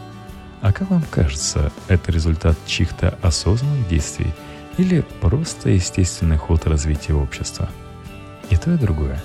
А 0.62 0.72
как 0.72 0.90
вам 0.90 1.04
кажется, 1.12 1.72
это 1.90 2.12
результат 2.12 2.58
чьих-то 2.66 3.20
осознанных 3.22 3.88
действий 3.90 4.34
или 4.78 5.02
просто 5.22 5.70
естественный 5.70 6.38
ход 6.38 6.66
развития 6.66 7.14
общества? 7.14 7.70
И 8.50 8.58
то, 8.58 8.74
и 8.74 8.78
другое. 8.78 9.22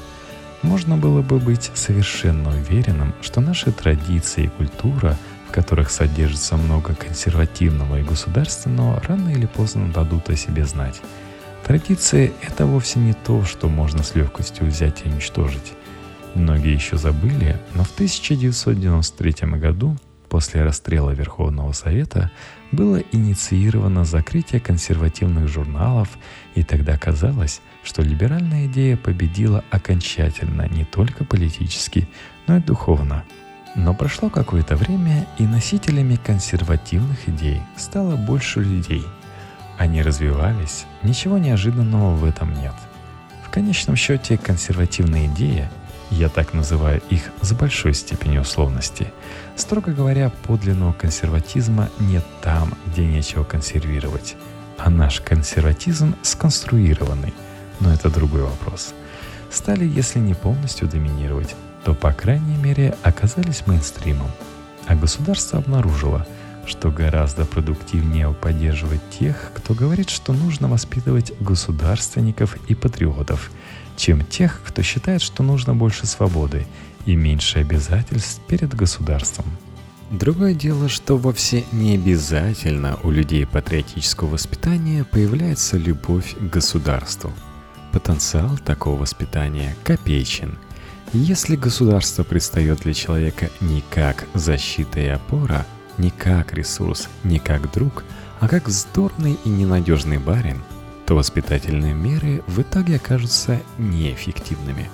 Можно 0.62 0.96
было 0.96 1.22
бы 1.22 1.38
быть 1.38 1.70
совершенно 1.74 2.50
уверенным, 2.50 3.14
что 3.20 3.40
наши 3.40 3.72
традиции 3.72 4.44
и 4.44 4.48
культура– 4.48 5.16
в 5.52 5.54
которых 5.54 5.90
содержится 5.90 6.56
много 6.56 6.94
консервативного 6.94 8.00
и 8.00 8.02
государственного, 8.02 9.02
рано 9.06 9.28
или 9.28 9.44
поздно 9.44 9.92
дадут 9.92 10.30
о 10.30 10.36
себе 10.36 10.64
знать. 10.64 11.02
Традиции— 11.62 12.32
это 12.40 12.64
вовсе 12.64 13.00
не 13.00 13.12
то, 13.12 13.44
что 13.44 13.68
можно 13.68 14.02
с 14.02 14.14
легкостью 14.14 14.64
взять 14.64 15.02
и 15.04 15.10
уничтожить. 15.10 15.74
Многие 16.34 16.72
еще 16.72 16.96
забыли, 16.96 17.60
но 17.74 17.84
в 17.84 17.92
1993 17.92 19.58
году, 19.58 19.98
после 20.30 20.64
расстрела 20.64 21.10
Верховного 21.10 21.72
Совета, 21.72 22.30
было 22.70 23.02
инициировано 23.12 24.06
закрытие 24.06 24.58
консервативных 24.58 25.48
журналов, 25.48 26.08
и 26.54 26.62
тогда 26.62 26.96
казалось, 26.96 27.60
что 27.82 28.02
либеральная 28.02 28.66
идея 28.66 28.96
победила 28.96 29.64
окончательно 29.70 30.68
не 30.68 30.84
только 30.84 31.24
политически, 31.24 32.08
но 32.46 32.56
и 32.56 32.60
духовно— 32.60 33.24
но 33.74 33.94
прошло 33.94 34.28
какое-то 34.28 34.76
время, 34.76 35.26
и 35.38 35.46
носителями 35.46 36.16
консервативных 36.16 37.28
идей 37.28 37.62
стало 37.76 38.16
больше 38.16 38.60
людей. 38.60 39.02
Они 39.78 40.02
развивались, 40.02 40.84
ничего 41.02 41.38
неожиданного 41.38 42.14
в 42.14 42.24
этом 42.24 42.52
нет. 42.60 42.74
В 43.44 43.50
конечном 43.50 43.96
счете 43.96 44.38
консервативная 44.38 45.26
идея 45.26 45.70
Я 46.10 46.28
так 46.28 46.52
называю 46.52 47.00
их 47.08 47.30
с 47.40 47.52
большой 47.54 47.94
степенью 47.94 48.42
условности. 48.42 49.10
Строго 49.56 49.92
говоря, 49.92 50.30
подлинного 50.46 50.92
консерватизма 50.92 51.88
нет 51.98 52.24
там, 52.42 52.74
где 52.86 53.06
нечего 53.06 53.44
консервировать. 53.44 54.36
А 54.76 54.90
наш 54.90 55.22
консерватизм 55.22 56.14
сконструированный. 56.20 57.32
Но 57.82 57.92
это 57.92 58.08
другой 58.10 58.42
вопрос. 58.42 58.94
Стали, 59.50 59.84
если 59.84 60.18
не 60.18 60.34
полностью 60.34 60.88
доминировать, 60.88 61.54
то, 61.84 61.94
по 61.94 62.12
крайней 62.12 62.56
мере, 62.56 62.96
оказались 63.02 63.66
мейнстримом. 63.66 64.30
А 64.86 64.94
государство 64.94 65.58
обнаружило, 65.58 66.26
что 66.66 66.90
гораздо 66.90 67.44
продуктивнее 67.44 68.32
поддерживать 68.32 69.02
тех, 69.10 69.52
кто 69.54 69.74
говорит, 69.74 70.08
что 70.08 70.32
нужно 70.32 70.68
воспитывать 70.68 71.32
государственников 71.40 72.56
и 72.68 72.74
патриотов– 72.74 73.50
чем 73.96 74.24
тех, 74.24 74.60
кто 74.66 74.82
считает, 74.82 75.22
что 75.22 75.42
нужно 75.42 75.74
больше 75.74 76.06
свободы 76.06 76.66
и 77.06 77.14
меньше 77.14 77.60
обязательств 77.60 78.40
перед 78.46 78.74
государством. 78.74 79.46
Другое 80.10 80.54
дело, 80.54 80.88
что 80.88 81.16
вовсе 81.16 81.64
не 81.72 81.94
обязательно 81.94 82.98
у 83.02 83.10
людей 83.10 83.46
патриотического 83.46 84.28
воспитания 84.28 85.04
появляется 85.04 85.78
любовь 85.78 86.34
к 86.36 86.42
государству. 86.42 87.32
Потенциал 87.92 88.56
такого 88.64 89.00
воспитания 89.00 89.76
копеечен. 89.84 90.58
Если 91.12 91.56
государство 91.56 92.24
предстает 92.24 92.80
для 92.80 92.94
человека 92.94 93.50
не 93.60 93.82
как 93.90 94.26
защита 94.34 95.00
и 95.00 95.06
опора, 95.06 95.66
не 95.98 96.10
как 96.10 96.54
ресурс, 96.54 97.08
не 97.22 97.38
как 97.38 97.70
друг, 97.70 98.04
а 98.40 98.48
как 98.48 98.66
вздорный 98.66 99.38
и 99.44 99.48
ненадежный 99.48 100.18
барин– 100.18 100.62
то 101.06 101.16
воспитательные 101.16 101.94
меры 101.94 102.42
в 102.46 102.62
итоге 102.62 102.96
окажутся 102.96 103.60
неэффективными. 103.78 104.88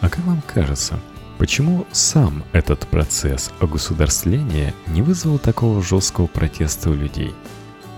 А 0.00 0.08
как 0.08 0.24
вам 0.24 0.42
кажется, 0.42 0.98
почему 1.38 1.86
сам 1.92 2.44
этот 2.52 2.86
процесс 2.86 3.50
огосударствления 3.60 4.74
не 4.86 5.02
вызвал 5.02 5.38
такого 5.38 5.82
жесткого 5.82 6.28
протеста 6.28 6.90
у 6.90 6.94
людей? 6.94 7.34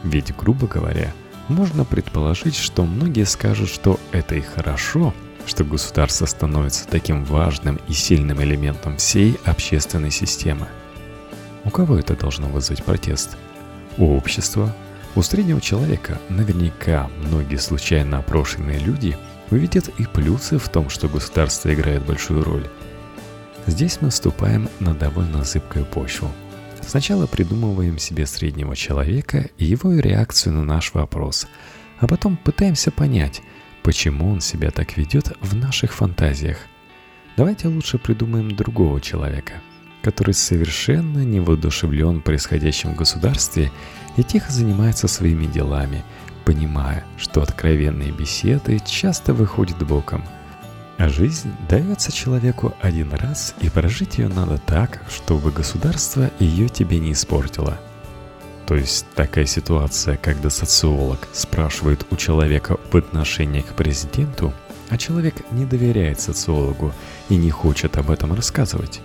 Ведь, 0.02 0.34
грубо 0.34 0.66
говоря, 0.66 1.12
можно 1.50 1.84
предположить, 1.84 2.56
что 2.56 2.84
многие 2.84 3.24
скажут, 3.24 3.68
что 3.68 3.98
это 4.12 4.36
и 4.36 4.40
хорошо, 4.40 5.12
что 5.46 5.64
государство 5.64 6.26
становится 6.26 6.86
таким 6.86 7.24
важным 7.24 7.80
и 7.88 7.92
сильным 7.92 8.42
элементом 8.42 8.96
всей 8.96 9.38
общественной 9.44 10.10
системы. 10.10 10.68
У 11.64 11.70
кого 11.70 11.98
это 11.98 12.16
должно 12.16 12.48
вызвать 12.48 12.84
протест? 12.84 13.36
У 13.98 14.16
общества, 14.16 14.74
у 15.14 15.22
среднего 15.22 15.60
человека 15.60 16.20
наверняка 16.28 17.10
многие 17.18 17.56
случайно 17.56 18.18
опрошенные 18.18 18.78
люди 18.78 19.18
увидят 19.50 19.88
и 19.98 20.04
плюсы 20.04 20.58
в 20.58 20.68
том, 20.68 20.88
что 20.88 21.08
государство 21.08 21.74
играет 21.74 22.04
большую 22.04 22.44
роль. 22.44 22.68
Здесь 23.66 23.98
мы 24.00 24.10
вступаем 24.10 24.68
на 24.78 24.94
довольно 24.94 25.44
зыбкую 25.44 25.84
почву. 25.84 26.30
Сначала 26.90 27.28
придумываем 27.28 28.00
себе 28.00 28.26
среднего 28.26 28.74
человека 28.74 29.48
и 29.58 29.64
его 29.64 29.92
реакцию 29.94 30.54
на 30.56 30.64
наш 30.64 30.92
вопрос, 30.92 31.46
а 32.00 32.08
потом 32.08 32.36
пытаемся 32.36 32.90
понять, 32.90 33.42
почему 33.84 34.28
он 34.28 34.40
себя 34.40 34.72
так 34.72 34.96
ведет 34.96 35.32
в 35.40 35.54
наших 35.54 35.92
фантазиях. 35.92 36.58
Давайте 37.36 37.68
лучше 37.68 37.98
придумаем 37.98 38.56
другого 38.56 39.00
человека, 39.00 39.52
который 40.02 40.34
совершенно 40.34 41.20
не 41.20 41.38
воодушевлен 41.38 42.22
происходящим 42.22 42.94
в 42.94 42.96
государстве 42.96 43.70
и 44.16 44.24
тихо 44.24 44.50
занимается 44.50 45.06
своими 45.06 45.46
делами, 45.46 46.02
понимая, 46.44 47.04
что 47.18 47.40
откровенные 47.40 48.10
беседы 48.10 48.80
часто 48.84 49.32
выходят 49.32 49.78
боком. 49.86 50.24
А 51.00 51.08
жизнь 51.08 51.50
дается 51.66 52.12
человеку 52.12 52.74
один 52.82 53.14
раз, 53.14 53.54
и 53.62 53.70
прожить 53.70 54.18
ее 54.18 54.28
надо 54.28 54.58
так, 54.58 55.00
чтобы 55.08 55.50
государство 55.50 56.30
ее 56.38 56.68
тебе 56.68 56.98
не 56.98 57.12
испортило. 57.12 57.80
То 58.66 58.74
есть 58.74 59.06
такая 59.14 59.46
ситуация, 59.46 60.18
когда 60.18 60.50
социолог 60.50 61.26
спрашивает 61.32 62.06
у 62.10 62.16
человека 62.16 62.76
в 62.92 62.96
отношении 62.98 63.62
к 63.62 63.72
президенту, 63.72 64.52
а 64.90 64.98
человек 64.98 65.36
не 65.52 65.64
доверяет 65.64 66.20
социологу 66.20 66.92
и 67.30 67.36
не 67.36 67.50
хочет 67.50 67.96
об 67.96 68.10
этом 68.10 68.34
рассказывать. 68.34 69.00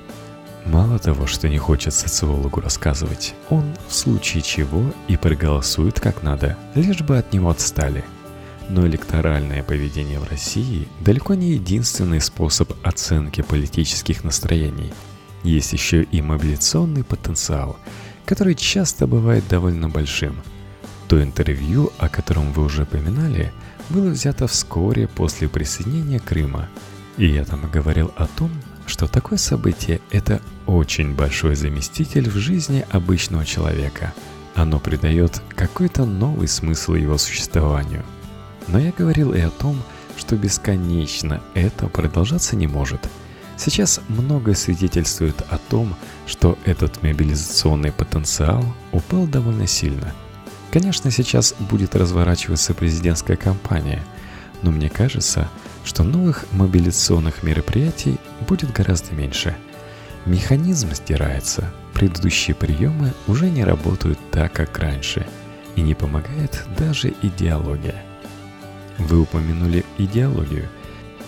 Мало 0.65 0.99
того, 0.99 1.27
что 1.27 1.47
не 1.47 1.59
хочет 1.59 1.93
социологу 1.93 2.59
рассказывать, 2.59 3.35
он 3.49 3.73
в 3.87 3.95
случае 3.95 4.43
чего 4.43 4.83
и 5.07 5.15
проголосует 5.15 6.01
как 6.01 6.23
надо, 6.23 6.57
лишь 6.73 6.99
бы 6.99 7.17
от 7.17 7.31
него 7.31 7.51
отстали. 7.51 8.03
Но 8.69 8.85
электоральное 8.87 9.61
поведение 9.63 10.19
в 10.19 10.29
России 10.29 10.87
далеко 11.01 11.35
не 11.35 11.51
единственный 11.51 12.19
способ 12.19 12.73
оценки 12.83 13.41
политических 13.41 14.23
настроений. 14.23 14.91
Есть 15.43 15.73
еще 15.73 16.03
и 16.03 16.21
мобилизационный 16.21 17.03
потенциал, 17.03 17.77
который 18.25 18.55
часто 18.55 19.05
бывает 19.05 19.43
довольно 19.47 19.87
большим. 19.87 20.41
То 21.07 21.21
интервью, 21.21 21.91
о 21.99 22.09
котором 22.09 22.51
вы 22.51 22.63
уже 22.63 22.83
упоминали, 22.83 23.53
было 23.89 24.09
взято 24.09 24.47
вскоре 24.47 25.07
после 25.07 25.47
присоединения 25.47 26.19
Крыма. 26.19 26.67
И 27.17 27.27
я 27.27 27.45
там 27.45 27.69
говорил 27.71 28.11
о 28.15 28.25
том, 28.25 28.49
что 28.87 29.07
такое 29.07 29.37
событие– 29.37 30.01
это 30.11 30.41
очень 30.65 31.13
большой 31.13 31.55
заместитель 31.55 32.29
в 32.29 32.35
жизни 32.35 32.85
обычного 32.89 33.45
человека. 33.45 34.13
Оно 34.55 34.79
придает 34.79 35.41
какой-то 35.49 36.05
новый 36.05 36.47
смысл 36.47 36.93
его 36.93 37.17
существованию. 37.17 38.03
Но 38.67 38.79
я 38.79 38.91
говорил 38.91 39.33
и 39.33 39.39
о 39.39 39.49
том, 39.49 39.81
что 40.17 40.35
бесконечно 40.35 41.41
это 41.53 41.87
продолжаться 41.87 42.55
не 42.55 42.67
может. 42.67 43.09
Сейчас 43.57 44.01
многое 44.09 44.55
свидетельствует 44.55 45.41
о 45.49 45.57
том, 45.57 45.95
что 46.27 46.57
этот 46.65 47.01
мобилизационный 47.03 47.91
потенциал 47.91 48.65
упал 48.91 49.27
довольно 49.27 49.67
сильно. 49.67 50.13
Конечно, 50.71 51.09
сейчас 51.09 51.55
будет 51.59 51.95
разворачиваться 51.95 52.73
президентская 52.73 53.37
кампания, 53.37 54.03
но 54.61 54.71
мне 54.71 54.89
кажется, 54.89 55.47
что 55.85 56.03
новых 56.03 56.45
мобилизационных 56.51 57.43
мероприятий 57.43 58.17
будет 58.47 58.73
гораздо 58.73 59.13
меньше. 59.13 59.55
Механизм 60.25 60.93
стирается, 60.93 61.71
предыдущие 61.93 62.55
приемы 62.55 63.13
уже 63.27 63.49
не 63.49 63.63
работают 63.63 64.19
так, 64.31 64.51
как 64.53 64.77
раньше, 64.79 65.25
и 65.75 65.81
не 65.81 65.93
помогает 65.93 66.65
даже 66.77 67.13
идеология. 67.21 68.03
Вы 68.97 69.21
упомянули 69.21 69.83
идеологию, 69.97 70.67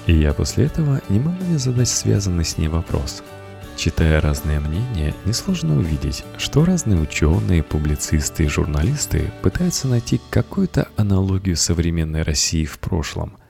и 0.06 0.13
я 0.13 0.34
после 0.34 0.65
этого 0.65 1.01
не 1.10 1.19
могу 1.19 1.43
не 1.45 1.58
задать 1.58 1.89
связанный 1.89 2.45
с 2.45 2.58
ней 2.58 2.67
вопрос. 2.67 3.23
Читая 3.75 4.21
разные 4.21 4.60
мнения, 4.60 5.13
несложно 5.25 5.77
увидеть, 5.77 6.23
что 6.38 6.65
разные 6.65 6.99
ученые, 6.99 7.62
публицисты 7.62 8.45
и 8.45 8.47
журналисты 8.47 9.32
пытаются 9.43 9.88
найти 9.88 10.19
какую-то 10.30 10.88
аналогию 10.95 11.56
современной 11.56 12.23
России 12.23 12.65
в 12.65 12.80
прошлом– 12.80 13.38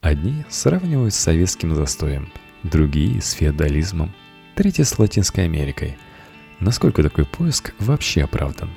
Одни 0.00 0.46
сравнивают 0.48 1.12
с 1.12 1.18
советским 1.18 1.74
застоем, 1.74 2.32
другие 2.62 3.20
с 3.20 3.32
феодализмом, 3.32 4.14
третьи 4.54 4.82
с 4.82 4.98
Латинской 4.98 5.44
Америкой. 5.44 5.98
Насколько 6.58 7.02
такой 7.02 7.26
поиск 7.26 7.74
вообще 7.78 8.24
оправдан? 8.24 8.70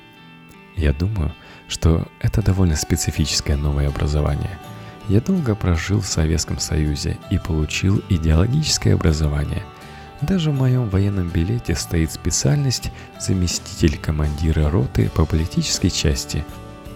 Я 0.75 0.91
думаю, 0.91 1.33
что 1.69 2.09
это 2.19 2.41
довольно 2.41 2.75
специфическое 2.75 3.55
новое 3.55 3.87
образование. 3.87 4.59
Я 5.09 5.19
долго 5.19 5.53
прожил 5.53 5.99
в 5.99 6.07
Советском 6.07 6.59
Союзе 6.59 7.17
и 7.29 7.37
получил 7.37 8.01
идеологическое 8.09 8.93
образование. 8.93 9.63
Даже 10.21 10.51
в 10.51 10.55
моем 10.55 10.87
военном 10.89 11.29
билете 11.29 11.75
стоит 11.75 12.11
специальность 12.11 12.91
заместитель 13.19 13.97
командира 13.97 14.69
роты 14.69 15.09
по 15.09 15.25
политической 15.25 15.89
части. 15.89 16.45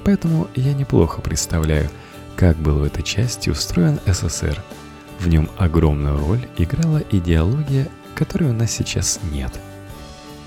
Поэтому 0.05 0.47
я 0.55 0.73
неплохо 0.73 1.19
представляю, 1.19 1.89
как 2.37 2.55
был 2.55 2.79
в 2.79 2.83
этой 2.83 3.03
части 3.03 3.49
устроен 3.49 3.99
СССР. 4.05 4.63
В 5.19 5.27
нем 5.27 5.49
огромную 5.57 6.17
роль 6.17 6.47
играла 6.57 7.01
идеология, 7.11 7.89
которой 8.15 8.51
у 8.51 8.53
нас 8.53 8.71
сейчас 8.71 9.19
нет. 9.33 9.51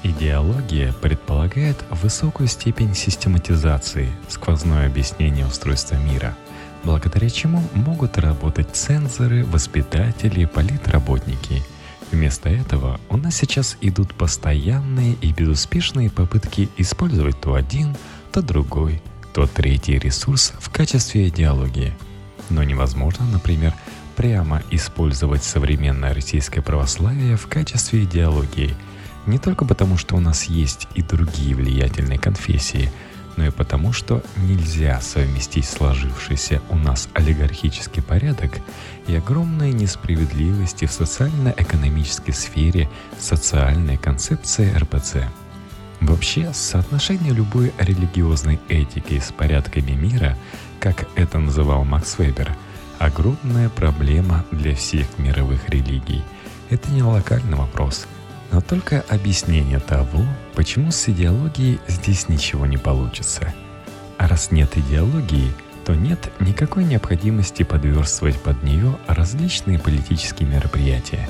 Идеология 0.03 0.95
предполагает 0.95 1.77
высокую 1.91 2.49
степень 2.49 2.95
систематизации, 2.95 4.09
сквозное 4.29 4.87
объяснение 4.87 5.47
устройства 5.47 5.97
мира, 5.97 6.35
благодаря 6.85 7.29
чему 7.29 7.63
могут 7.75 8.19
работать 8.19 8.69
цензоры, 8.75 9.45
воспитатели, 9.45 10.45
политработники. 10.45 11.63
Вместо 12.11 12.49
этого 12.49 13.01
у 13.09 13.17
нас 13.17 13.37
сейчас 13.37 13.77
идут 13.81 14.15
постоянные 14.15 15.15
и 15.15 15.33
безуспешные 15.33 16.11
попытки 16.11 16.69
использовать 16.77 17.41
то 17.41 17.55
один, 17.55 17.97
то 18.33 18.43
другой, 18.43 19.01
то 19.33 19.47
третий 19.47 19.99
ресурс 19.99 20.53
в 20.59 20.71
качестве 20.71 21.29
идеологии. 21.29 21.95
Но 22.49 22.65
невозможно, 22.65 23.27
например, 23.27 23.75
прямо 24.17 24.63
использовать 24.71 25.45
современное 25.45 26.13
российское 26.13 26.63
православие 26.63 27.37
в 27.37 27.47
качестве 27.47 28.05
идеологии, 28.05 28.75
не 29.27 29.39
только 29.39 29.65
потому, 29.65 29.97
что 29.97 30.17
у 30.17 30.21
нас 30.21 30.45
есть 30.45 30.89
и 30.95 31.03
другие 31.03 31.55
влиятельные 31.55 32.19
конфессии, 32.19 32.91
но 33.37 33.47
и 33.47 33.51
потому, 33.51 33.93
что 33.93 34.23
нельзя 34.37 35.01
совместить 35.01 35.67
сложившийся 35.67 36.61
у 36.69 36.77
нас 36.77 37.09
олигархический 37.15 38.03
порядок 38.03 38.53
и 39.07 39.15
огромные 39.15 39.73
несправедливости 39.73 40.87
в 40.87 40.93
социально-экономической 40.93 42.33
сфере 42.33 42.89
социальной 43.19 43.97
концепции 43.97 44.73
РПЦ. 44.75 45.25
Вообще, 46.01 46.53
соотношение 46.55 47.33
любой 47.33 47.73
религиозной 47.79 48.59
этики 48.69 49.19
с 49.19 49.33
порядками 49.33 49.93
мира, 49.93 50.37
как 50.79 51.07
это 51.15 51.39
называл 51.39 51.85
Макс 51.85 52.19
Вебер, 52.19 52.57
огромная 52.99 53.69
проблема 53.69 54.45
для 54.51 54.75
всех 54.75 55.07
мировых 55.19 55.69
религий. 55.69 56.23
Это 56.71 56.91
не 56.91 57.03
локальный 57.03 57.57
вопрос– 57.57 58.07
но 58.53 58.61
только 58.61 59.05
объяснение 59.09 59.79
того, 59.79 60.25
почему 60.55 60.91
с 60.91 61.09
идеологией 61.09 61.81
здесь 61.87 62.29
ничего 62.29 62.67
не 62.67 62.77
получится. 62.77 63.53
А 64.19 64.29
раз 64.29 64.51
нет 64.51 64.77
идеологии, 64.77 65.53
то 65.85 65.95
нет 65.95 66.31
никакой 66.41 66.85
необходимости 66.85 67.63
подверстывать 67.63 68.41
под 68.41 68.63
нее 68.63 68.99
различные 69.07 69.79
политические 69.79 70.49
мероприятия. 70.49 71.29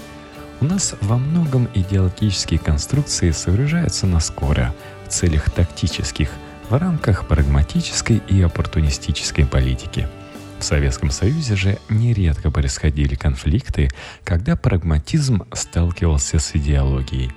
У 0.61 0.64
нас 0.64 0.94
во 1.00 1.16
многом 1.16 1.68
идеологические 1.74 2.59
конструкции 2.59 3.30
сооружаются 3.30 4.06
на 4.06 4.20
скоро, 4.20 4.74
в 5.06 5.11
целях 5.11 5.50
тактических, 5.50 6.30
в 6.68 6.76
рамках 6.76 7.26
прагматической 7.26 8.22
и 8.28 8.42
оппортунистической 8.42 9.46
политики– 9.46 10.09
в 10.60 10.64
Советском 10.64 11.10
Союзе 11.10 11.56
же 11.56 11.78
нередко 11.88 12.50
происходили 12.50 13.14
конфликты, 13.14 13.88
когда 14.24 14.56
прагматизм 14.56 15.44
сталкивался 15.52 16.38
с 16.38 16.54
идеологией. 16.54 17.32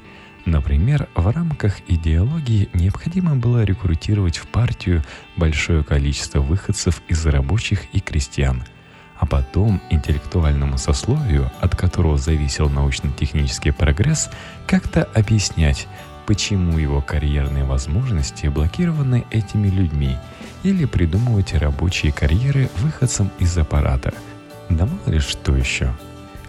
Например, 0.45 1.07
в 1.15 1.31
рамках 1.31 1.79
идеологии 1.87 2.69
необходимо 2.73 3.35
было 3.35 3.63
рекрутировать 3.63 4.37
в 4.37 4.47
партию 4.47 5.03
большое 5.37 5.83
количество 5.83 6.41
выходцев 6.41 7.01
из 7.07 7.25
рабочих 7.25 7.85
и 7.93 8.01
крестьян, 8.01 8.63
а 9.17 9.25
потом 9.25 9.81
интеллектуальному 9.89 10.77
сословию, 10.77 11.49
от 11.61 11.77
которого 11.77 12.17
зависел 12.17 12.69
научно-технический 12.69 13.71
прогресс, 13.71 14.29
как-то 14.67 15.03
объяснять, 15.15 15.87
почему 16.25 16.77
его 16.77 17.01
карьерные 17.01 17.63
возможности 17.63 18.47
блокированы 18.47 19.25
этими 19.31 19.69
людьми– 19.69 20.17
или 20.63 20.85
придумывать 20.85 21.53
рабочие 21.53 22.11
карьеры 22.11 22.69
выходцам 22.77 23.31
из 23.39 23.57
аппарата. 23.57 24.13
Да 24.69 24.85
мало 24.85 25.13
ли 25.13 25.19
что 25.19 25.55
еще. 25.55 25.93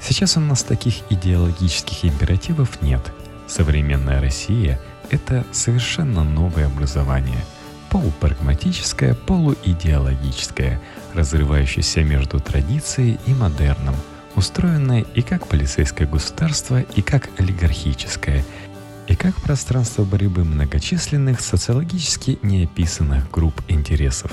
Сейчас 0.00 0.36
у 0.36 0.40
нас 0.40 0.62
таких 0.62 0.96
идеологических 1.10 2.04
императивов 2.04 2.80
нет. 2.82 3.00
Современная 3.46 4.20
Россия— 4.20 4.80
это 5.10 5.44
совершенно 5.52 6.24
новое 6.24 6.66
образование. 6.66 7.44
Полупрагматическое, 7.90 9.14
полуидеологическое, 9.14 10.80
разрывающееся 11.12 12.02
между 12.02 12.40
традицией 12.40 13.18
и 13.26 13.34
модерном, 13.34 13.94
устроенное 14.34 15.04
и 15.14 15.22
как 15.22 15.46
полицейское 15.46 16.08
государство, 16.08 16.80
и 16.80 17.02
как 17.02 17.30
олигархическое— 17.38 18.44
и 19.08 19.14
как 19.14 19.34
пространство 19.36 20.04
борьбы 20.04 20.44
многочисленных 20.44 21.40
социологически 21.40 22.38
неописанных 22.42 23.30
групп 23.30 23.60
интересов. 23.68 24.32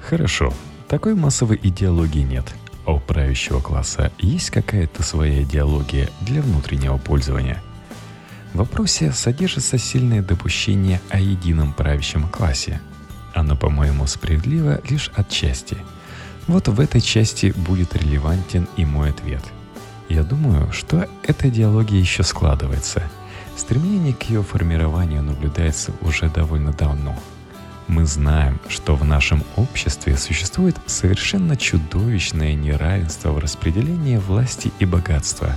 Хорошо, 0.00 0.52
такой 0.88 1.14
массовой 1.14 1.58
идеологии 1.62 2.22
нет, 2.22 2.54
а 2.84 2.92
у 2.92 3.00
правящего 3.00 3.60
класса 3.60 4.12
есть 4.18 4.50
какая-то 4.50 5.02
своя 5.02 5.42
идеология 5.42 6.08
для 6.22 6.42
внутреннего 6.42 6.96
пользования. 6.96 7.62
В 8.54 8.58
вопросе 8.58 9.12
содержится 9.12 9.76
сильное 9.76 10.22
допущение 10.22 11.00
о 11.10 11.20
едином 11.20 11.74
правящем 11.74 12.28
классе. 12.28 12.80
Оно, 13.34 13.56
по-моему, 13.56 14.06
справедливо 14.06 14.80
лишь 14.88 15.10
отчасти. 15.14 15.76
Вот 16.46 16.68
в 16.68 16.80
этой 16.80 17.02
части 17.02 17.52
будет 17.54 17.94
релевантен 17.94 18.68
и 18.76 18.86
мой 18.86 19.10
ответ. 19.10 19.42
Я 20.08 20.22
думаю, 20.22 20.72
что 20.72 21.08
эта 21.24 21.48
идеология 21.48 21.98
еще 21.98 22.22
складывается– 22.22 23.02
Стремление 23.56 24.12
к 24.12 24.24
ее 24.24 24.42
формированию 24.42 25.22
наблюдается 25.22 25.92
уже 26.02 26.28
довольно 26.28 26.72
давно. 26.72 27.18
Мы 27.88 28.04
знаем, 28.04 28.60
что 28.68 28.96
в 28.96 29.04
нашем 29.04 29.44
обществе 29.56 30.16
существует 30.18 30.76
совершенно 30.86 31.56
чудовищное 31.56 32.54
неравенство 32.54 33.30
в 33.30 33.38
распределении 33.38 34.18
власти 34.18 34.72
и 34.78 34.84
богатства. 34.84 35.56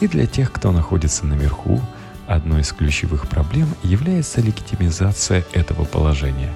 И 0.00 0.06
для 0.06 0.26
тех, 0.26 0.52
кто 0.52 0.70
находится 0.70 1.26
наверху, 1.26 1.80
одной 2.28 2.60
из 2.60 2.72
ключевых 2.72 3.26
проблем 3.26 3.68
является 3.82 4.40
легитимизация 4.40 5.44
этого 5.52 5.84
положения. 5.84 6.54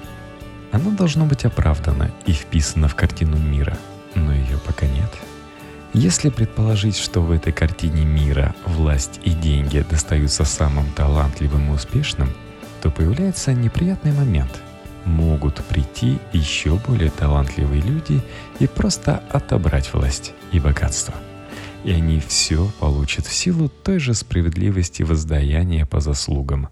Оно 0.71 0.91
должно 0.91 1.25
быть 1.25 1.43
оправдано 1.43 2.11
и 2.25 2.31
вписано 2.31 2.87
в 2.87 2.95
картину 2.95 3.37
мира, 3.37 3.77
но 4.15 4.33
ее 4.33 4.57
пока 4.65 4.85
нет– 4.87 5.11
если 5.97 6.29
предположить, 6.29 6.95
что 6.95 7.21
в 7.21 7.31
этой 7.31 7.51
картине 7.51 8.05
мира 8.05 8.53
власть 8.65 9.19
и 9.23 9.31
деньги 9.31 9.83
достаются 9.89 10.45
самым 10.45 10.85
талантливым 10.91 11.71
и 11.71 11.73
успешным, 11.73 12.29
то 12.83 12.91
появляется 12.91 13.51
неприятный 13.53 14.11
момент. 14.11 14.61
Могут 15.05 15.55
прийти 15.65 16.19
еще 16.33 16.75
более 16.75 17.09
талантливые 17.09 17.81
люди 17.81 18.21
и 18.59 18.67
просто 18.67 19.23
отобрать 19.31 19.91
власть 19.91 20.33
и 20.51 20.59
богатство. 20.59 21.15
И 21.83 21.91
они 21.91 22.19
все 22.19 22.71
получат 22.79 23.25
в 23.25 23.33
силу 23.33 23.67
той 23.67 23.97
же 23.97 24.13
справедливости 24.13 25.01
воздаяния 25.01 25.87
по 25.87 25.99
заслугам. 25.99 26.69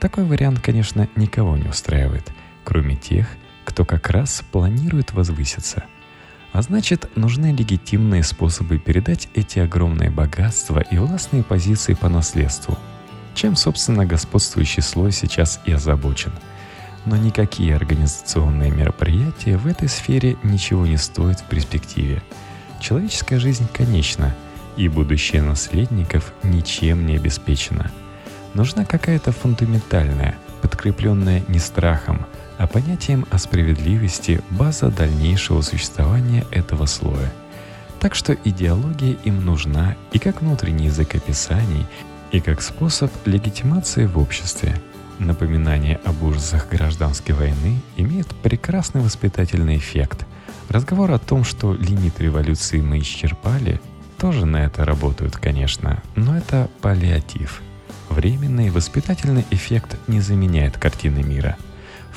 Такой 0.00 0.24
вариант, 0.24 0.60
конечно, 0.60 1.08
никого 1.16 1.56
не 1.56 1.68
устраивает, 1.68 2.30
кроме 2.64 2.96
тех, 2.96 3.26
кто 3.64 3.86
как 3.86 4.10
раз 4.10 4.42
планирует 4.52 5.12
возвыситься– 5.14 5.84
а 6.52 6.62
значит, 6.62 7.08
нужны 7.16 7.52
легитимные 7.52 8.22
способы 8.22 8.78
передать 8.78 9.28
эти 9.34 9.60
огромные 9.60 10.10
богатства 10.10 10.80
и 10.80 10.98
властные 10.98 11.44
позиции 11.44 11.94
по 11.94 12.08
наследству, 12.08 12.78
чем, 13.34 13.56
собственно, 13.56 14.04
господствующий 14.04 14.82
слой 14.82 15.12
сейчас 15.12 15.60
и 15.64 15.72
озабочен. 15.72 16.32
Но 17.06 17.16
никакие 17.16 17.76
организационные 17.76 18.70
мероприятия 18.70 19.56
в 19.56 19.66
этой 19.66 19.88
сфере 19.88 20.36
ничего 20.42 20.86
не 20.86 20.96
стоят 20.96 21.40
в 21.40 21.44
перспективе. 21.44 22.22
Человеческая 22.80 23.38
жизнь 23.38 23.66
конечна, 23.72 24.34
и 24.76 24.88
будущее 24.88 25.42
наследников 25.42 26.32
ничем 26.42 27.06
не 27.06 27.16
обеспечено. 27.16 27.90
Нужна 28.54 28.84
какая-то 28.84 29.32
фундаментальная, 29.32 30.36
подкрепленная 30.62 31.42
не 31.48 31.58
страхом, 31.58 32.26
а 32.60 32.66
понятием 32.66 33.24
о 33.30 33.38
справедливости 33.38 34.42
база 34.50 34.90
дальнейшего 34.90 35.62
существования 35.62 36.44
этого 36.50 36.84
слоя. 36.84 37.32
Так 38.00 38.14
что 38.14 38.34
идеология 38.44 39.16
им 39.24 39.46
нужна 39.46 39.96
и 40.12 40.18
как 40.18 40.42
внутренний 40.42 40.84
язык 40.84 41.14
описаний, 41.14 41.86
и 42.32 42.40
как 42.40 42.60
способ 42.60 43.10
легитимации 43.24 44.04
в 44.04 44.18
обществе. 44.18 44.78
Напоминание 45.18 46.00
об 46.04 46.22
ужасах 46.22 46.68
гражданской 46.68 47.34
войны 47.34 47.80
имеет 47.96 48.26
прекрасный 48.42 49.00
воспитательный 49.00 49.78
эффект. 49.78 50.26
Разговор 50.68 51.12
о 51.12 51.18
том, 51.18 51.44
что 51.44 51.72
лимит 51.72 52.20
революции 52.20 52.82
мы 52.82 52.98
исчерпали, 52.98 53.80
тоже 54.18 54.44
на 54.44 54.58
это 54.58 54.84
работают, 54.84 55.38
конечно, 55.38 56.02
но 56.14 56.36
это 56.36 56.68
паллиатив. 56.82 57.62
Временный 58.10 58.68
воспитательный 58.68 59.46
эффект 59.50 59.96
не 60.08 60.20
заменяет 60.20 60.76
картины 60.76 61.22
мира– 61.22 61.56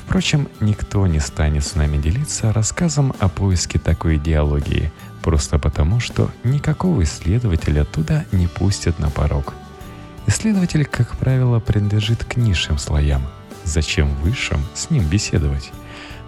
Впрочем, 0.06 0.48
никто 0.60 1.06
не 1.06 1.18
станет 1.18 1.64
с 1.64 1.74
нами 1.74 1.96
делиться 1.96 2.52
рассказом 2.52 3.14
о 3.18 3.28
поиске 3.28 3.78
такой 3.78 4.16
идеологии, 4.16 4.92
просто 5.22 5.58
потому, 5.58 5.98
что 5.98 6.30
никакого 6.44 7.02
исследователя 7.02 7.84
туда 7.84 8.24
не 8.30 8.46
пустят 8.46 8.98
на 8.98 9.10
порог. 9.10 9.54
Исследователь, 10.26 10.84
как 10.84 11.16
правило, 11.16 11.58
принадлежит 11.58 12.24
к 12.24 12.36
низшим 12.36 12.78
слоям. 12.78 13.22
Зачем 13.64 14.14
высшим 14.16 14.60
с 14.74 14.90
ним 14.90 15.08
беседовать? 15.08 15.72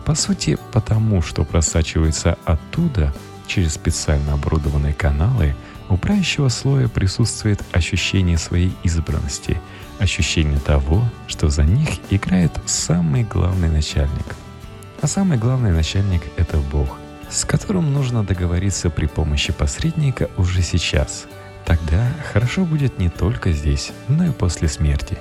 По 0.05 0.15
сути, 0.15 0.59
потому 0.73 1.23
что 1.23 1.45
просачивается 1.45 2.39
оттуда, 2.45 3.15
через 3.47 3.75
специально 3.75 4.33
оборудованные 4.33 4.95
каналы, 4.95 5.55
у 5.89 5.97
правящего 5.97 6.49
слоя 6.49 6.89
присутствует 6.89 7.63
ощущение 7.73 8.39
своей 8.39 8.73
избранности– 8.83 9.61
ощущение 9.99 10.59
того, 10.59 11.05
что 11.27 11.49
за 11.49 11.65
них 11.65 11.89
играет 12.11 12.53
самый 12.67 13.25
главный 13.25 13.69
начальник. 13.69 14.37
А 15.01 15.07
самый 15.07 15.39
главный 15.39 15.73
начальник— 15.73 16.23
это 16.37 16.59
Бог, 16.59 16.99
с 17.29 17.45
которым 17.45 17.93
нужно 17.93 18.25
договориться 18.25 18.91
при 18.91 19.07
помощи 19.07 19.53
посредника 19.53 20.31
уже 20.37 20.63
сейчас. 20.63 21.27
Тогда 21.65 22.13
хорошо 22.33 22.65
будет 22.65 22.99
не 22.99 23.09
только 23.09 23.53
здесь, 23.53 23.93
но 24.09 24.25
и 24.25 24.31
после 24.31 24.69
смерти. 24.69 25.19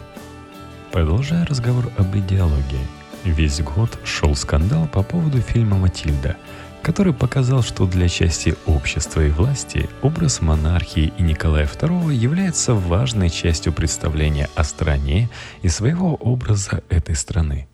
Продолжая 0.91 1.45
разговор 1.45 1.91
об 1.97 2.15
идеологии, 2.15 2.87
весь 3.23 3.61
год 3.61 3.97
шел 4.05 4.35
скандал 4.35 4.87
по 4.87 5.03
поводу 5.03 5.41
фильма 5.41 5.77
«Матильда», 5.77 6.37
который 6.85 7.13
показал, 7.13 7.63
что 7.63 7.87
для 7.87 8.07
части 8.07 8.53
общества 8.67 9.21
и 9.21 9.31
власти 9.31 9.89
образ 10.03 10.39
монархии 10.39 11.11
и 11.17 11.23
Николая 11.23 11.65
II 11.65 12.13
является 12.13 12.75
важной 12.75 13.31
частью 13.31 13.73
представления 13.73 14.49
о 14.53 14.63
стране 14.63 15.27
и 15.63 15.67
своего 15.67 16.13
образа 16.13 16.83
этой 16.89 17.15
страны. 17.15 17.67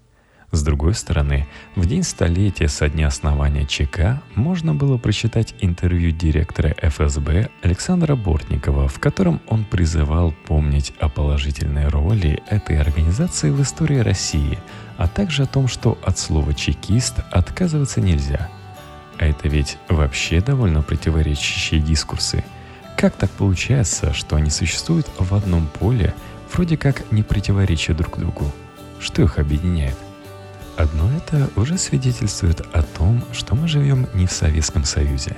С 0.51 0.63
другой 0.63 0.93
стороны, 0.93 1.45
в 1.75 1.85
день 1.87 2.03
столетия 2.03 2.69
со 2.69 2.87
дня 2.87 3.07
основания 3.07 3.65
ЧК 3.65 4.21
можно 4.35 4.73
было 4.73 4.97
прочитать 4.97 5.55
интервью 5.59 6.11
директора 6.11 6.73
ФСБ 6.81 7.49
Александра 7.63 8.15
Бортникова, 8.15 8.87
в 8.87 9.01
котором 9.01 9.41
он 9.49 9.65
призывал 9.65 10.33
помнить 10.47 10.93
о 11.01 11.09
положительной 11.09 11.89
роли 11.89 12.41
этой 12.49 12.79
организации 12.79 13.49
в 13.49 13.61
истории 13.61 13.97
России, 13.97 14.57
а 14.95 15.09
также 15.09 15.43
о 15.43 15.47
том, 15.47 15.67
что 15.67 15.97
от 16.01 16.17
слова 16.17 16.53
«чекист» 16.53 17.19
отказываться 17.29 17.99
нельзя. 17.99 18.49
А 19.21 19.25
это 19.25 19.47
ведь 19.47 19.77
вообще 19.87 20.41
довольно 20.41 20.81
противоречащие 20.81 21.79
дискурсы. 21.79 22.43
Как 22.97 23.13
так 23.13 23.29
получается, 23.29 24.13
что 24.13 24.35
они 24.35 24.49
существуют 24.49 25.07
в 25.19 25.35
одном 25.35 25.67
поле, 25.67 26.15
вроде 26.51 26.75
как 26.75 27.09
не 27.11 27.21
противоречия 27.21 27.93
друг 27.93 28.17
другу? 28.17 28.51
Что 28.99 29.21
их 29.21 29.37
объединяет? 29.37 29.95
Одно 30.75 31.07
это 31.15 31.51
уже 31.55 31.77
свидетельствует 31.77 32.61
о 32.73 32.81
том, 32.81 33.23
что 33.31 33.53
мы 33.53 33.67
живем 33.67 34.07
не 34.15 34.25
в 34.25 34.31
Советском 34.31 34.85
Союзе. 34.85 35.37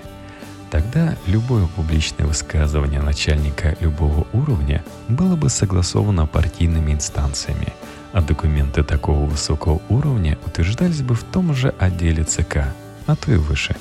Тогда 0.72 1.17
любое 1.28 1.67
публичное 1.67 2.26
высказывание 2.26 3.02
начальника 3.02 3.76
любого 3.82 4.26
уровня 4.32 4.82
было 5.10 5.36
бы 5.36 5.50
согласовано 5.50 6.26
партийными 6.26 6.93
инстанциями, 6.93 7.74
а 8.13 8.22
документы 8.22 8.82
такого 8.82 9.26
высокого 9.26 9.82
уровня 9.89 10.38
утверждались 10.46 11.02
бы 11.02 11.15
в 11.15 11.24
том 11.26 11.54
же 11.54 11.76
отделе 11.80 12.24
ЦК, 12.24 12.74
а 13.08 13.16
то 13.16 13.32
и 13.32 13.38
выше. 13.38 13.76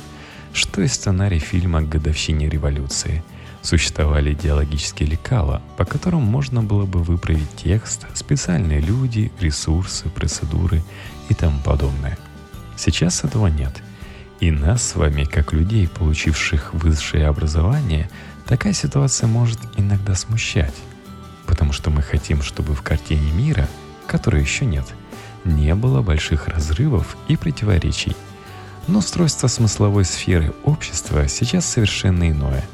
Что 0.53 0.83
и 0.83 0.89
сценарий 0.89 1.39
фильма 1.39 1.83
к 1.83 1.89
годовщине 1.89 2.49
революции. 2.49 3.23
Существовали 3.63 4.33
идеологические 4.33 5.09
лекала, 5.09 5.63
по 5.77 5.85
которым 5.85 6.23
можно 6.23 6.63
было 6.63 6.85
бы 6.85 7.03
выправить 7.03 7.55
текст, 7.57 8.07
специальные 8.15 8.81
люди, 8.81 9.31
ресурсы, 9.41 10.09
процедуры 10.09 10.83
и 11.29 11.35
тому 11.35 11.61
подобное. 11.61 12.19
Сейчас 12.77 13.23
этого 13.23 13.47
нет. 13.47 13.83
И 14.41 14.51
нас 14.51 14.83
с 14.83 14.97
вами, 14.97 15.23
как 15.23 15.53
людей, 15.53 15.87
получивших 15.87 16.75
высшее 16.75 17.29
образование, 17.29 18.11
такая 18.47 18.73
ситуация 18.73 19.29
может 19.29 19.61
иногда 19.77 20.17
смущать. 20.17 20.75
Потому 21.47 21.73
что 21.73 21.91
мы 21.91 22.03
хотим, 22.03 22.43
чтобы 22.43 22.75
в 22.75 22.83
картине 22.83 23.31
мира, 23.31 23.69
которой 24.09 24.43
еще 24.43 24.65
нет, 24.65 24.87
не 25.45 25.75
было 25.77 26.03
больших 26.03 26.49
разрывов 26.49 27.17
и 27.29 27.37
противоречий. 27.37 28.17
Но 28.87 28.99
устройство 28.99 29.49
смысловой 29.49 30.05
сферы 30.05 30.53
общества 30.65 31.29
сейчас 31.29 31.67
совершенно 31.67 32.31
иное. 32.31 32.65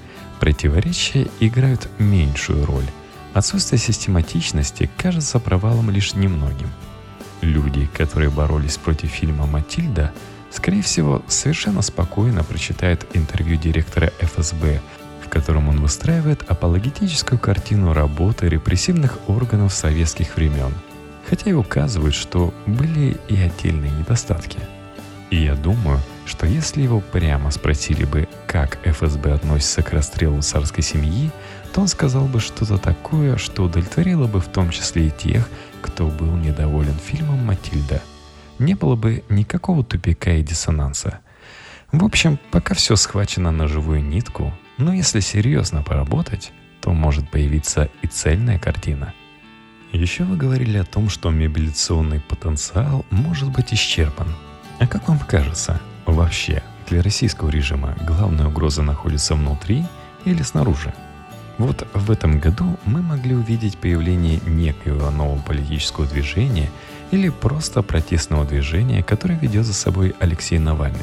Противоречия 0.40 1.28
играют 1.40 1.88
меньшую 1.98 2.64
роль. 2.64 2.86
Отсутствие 3.34 3.78
систематичности 3.78 4.90
кажется 4.96 5.38
провалом 5.38 5.90
лишь 5.90 6.14
немногим– 6.14 6.70
Люди, 7.40 7.88
которые 7.96 8.30
боролись 8.30 8.76
против 8.78 9.10
фильма 9.10 9.46
«Матильда», 9.46 10.12
скорее 10.50 10.82
всего, 10.82 11.22
совершенно 11.28 11.82
спокойно 11.82 12.42
прочитают 12.42 13.06
интервью 13.14 13.56
директора 13.56 14.12
ФСБ, 14.20 14.80
в 15.24 15.28
котором 15.28 15.68
он 15.68 15.80
выстраивает 15.80 16.42
апологетическую 16.48 17.38
картину 17.38 17.92
работы 17.92 18.48
репрессивных 18.48 19.18
органов 19.28 19.72
советских 19.72 20.36
времен, 20.36 20.74
хотя 21.28 21.50
и 21.50 21.52
указывает, 21.54 22.14
что 22.14 22.52
были 22.66 23.16
и 23.28 23.36
отдельные 23.36 23.92
недостатки. 23.92 24.58
И 25.30 25.44
я 25.44 25.54
думаю, 25.54 26.00
что 26.24 26.46
если 26.46 26.82
его 26.82 27.00
прямо 27.00 27.50
спросили 27.50 28.04
бы, 28.04 28.28
как 28.46 28.78
ФСБ 28.84 29.32
относится 29.32 29.82
к 29.82 29.92
расстрелу 29.92 30.40
царской 30.40 30.82
семьи, 30.82 31.30
то 31.72 31.82
он 31.82 31.88
сказал 31.88 32.26
бы 32.26 32.40
что-то 32.40 32.78
такое, 32.78 33.36
что 33.36 33.64
удовлетворило 33.64 34.26
бы 34.26 34.40
в 34.40 34.48
том 34.48 34.70
числе 34.70 35.08
и 35.08 35.10
тех, 35.10 35.48
кто 35.82 36.06
был 36.06 36.34
недоволен 36.34 36.94
фильмом 36.94 37.44
«Матильда». 37.44 38.02
Не 38.58 38.74
было 38.74 38.96
бы 38.96 39.22
никакого 39.28 39.84
тупика 39.84 40.32
и 40.32 40.42
диссонанса. 40.42 41.20
В 41.92 42.04
общем, 42.04 42.38
пока 42.50 42.74
все 42.74 42.96
схвачено 42.96 43.50
на 43.52 43.68
живую 43.68 44.02
нитку, 44.02 44.52
но 44.78 44.92
если 44.92 45.20
серьезно 45.20 45.82
поработать, 45.82 46.52
то 46.80 46.92
может 46.92 47.30
появиться 47.30 47.88
и 48.02 48.06
цельная 48.06 48.58
картина. 48.58 49.14
Еще 49.92 50.24
вы 50.24 50.36
говорили 50.36 50.78
о 50.78 50.84
том, 50.84 51.08
что 51.08 51.30
мобилизационный 51.30 52.20
потенциал 52.20 53.06
может 53.10 53.50
быть 53.50 53.72
исчерпан. 53.72 54.28
А 54.78 54.86
как 54.86 55.08
вам 55.08 55.18
кажется, 55.18 55.80
вообще 56.06 56.62
для 56.88 57.02
российского 57.02 57.48
режима 57.48 57.96
главная 58.06 58.46
угроза 58.46 58.82
находится 58.82 59.34
внутри 59.34 59.84
или 60.24 60.42
снаружи? 60.42 60.94
Вот 61.58 61.84
в 61.92 62.10
этом 62.12 62.38
году 62.38 62.78
мы 62.84 63.02
могли 63.02 63.34
увидеть 63.34 63.78
появление 63.78 64.40
некоего 64.46 65.10
нового 65.10 65.40
политического 65.40 66.06
движения 66.06 66.70
или 67.10 67.28
просто 67.30 67.82
протестного 67.82 68.44
движения, 68.44 69.02
которое 69.02 69.36
ведет 69.38 69.66
за 69.66 69.74
собой 69.74 70.14
Алексей 70.20 70.60
Навальный. 70.60 71.00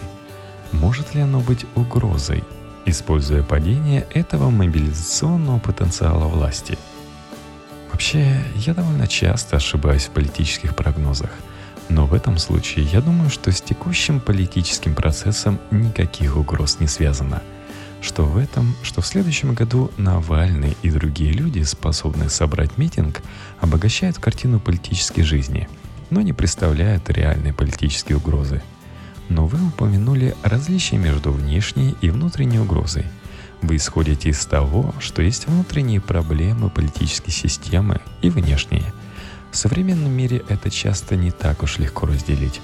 Может 0.71 1.13
ли 1.13 1.21
оно 1.21 1.41
быть 1.41 1.65
угрозой, 1.75 2.45
используя 2.85 3.43
падение 3.43 4.07
этого 4.13 4.49
мобилизационного 4.49 5.59
потенциала 5.59 6.27
власти? 6.27 6.77
Вообще, 7.91 8.41
я 8.55 8.73
довольно 8.73 9.07
часто 9.07 9.57
ошибаюсь 9.57 10.05
в 10.05 10.11
политических 10.11 10.75
прогнозах, 10.75 11.31
но 11.89 12.05
в 12.05 12.13
этом 12.13 12.37
случае 12.37 12.85
я 12.85 13.01
думаю, 13.01 13.29
что 13.29 13.51
с 13.51 13.61
текущим 13.61 14.19
политическим 14.19 14.95
процессом 14.95 15.59
никаких 15.71 16.37
угроз 16.37 16.79
не 16.79 16.87
связано– 16.87 17.41
что 18.05 18.23
в 18.23 18.37
этом, 18.37 18.75
что 18.83 19.01
в 19.01 19.07
следующем 19.07 19.55
году 19.55 19.91
Навальный 19.97 20.77
и 20.83 20.91
другие 20.91 21.31
люди, 21.31 21.63
способные 21.63 22.29
собрать 22.29 22.77
митинг, 22.77 23.21
обогащают 23.59 24.19
картину 24.19 24.59
политической 24.59 25.23
жизни, 25.23 25.67
но 26.11 26.21
не 26.21 26.31
представляют 26.31 27.09
реальной 27.09 27.51
политической 27.51 28.13
угрозы. 28.13 28.61
Но 29.27 29.47
вы 29.47 29.57
упомянули 29.67 30.35
различия 30.43 30.97
между 30.97 31.31
внешней 31.31 31.95
и 31.99 32.11
внутренней 32.11 32.59
угрозой. 32.59 33.05
Вы 33.63 33.77
исходите 33.77 34.29
из 34.29 34.45
того, 34.45 34.93
что 34.99 35.23
есть 35.23 35.47
внутренние 35.47 35.99
проблемы 35.99 36.69
политической 36.69 37.31
системы 37.31 38.01
и 38.21 38.29
внешние. 38.29 38.93
В 39.55 39.57
современном 39.57 40.11
мире 40.11 40.43
это 40.49 40.69
часто 40.69 41.15
не 41.15 41.31
так 41.31 41.63
уж 41.63 41.79
легко 41.79 42.05
разделить. 42.05 42.61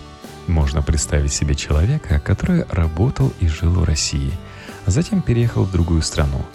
Можно 0.47 0.83
представить 0.83 1.31
себе 1.31 1.55
человека, 1.55 2.19
который 2.19 2.65
работал 2.69 3.33
и 3.39 3.47
жил 3.47 3.71
в 3.71 3.83
России– 3.83 4.31
а 4.85 4.91
затем 4.91 5.21
переехал 5.21 5.63
в 5.63 5.71
другую 5.71 6.01
страну. 6.01 6.45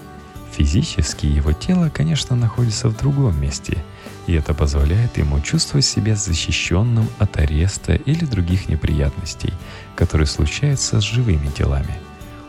Физически 0.53 1.27
его 1.27 1.53
тело, 1.53 1.90
конечно, 1.90 2.35
находится 2.35 2.88
в 2.88 2.96
другом 2.96 3.40
месте, 3.40 3.85
и 4.27 4.33
это 4.33 4.55
позволяет 4.55 5.18
ему 5.18 5.40
чувствовать 5.40 5.85
себя 5.85 6.16
защищенным 6.16 7.09
от 7.18 7.37
ареста 7.37 7.94
или 7.94 8.25
других 8.25 8.68
неприятностей, 8.68 9.53
которые 9.94 10.27
случаются 10.27 11.01
с 11.01 11.05
живыми 11.05 11.49
телами. 11.49 11.99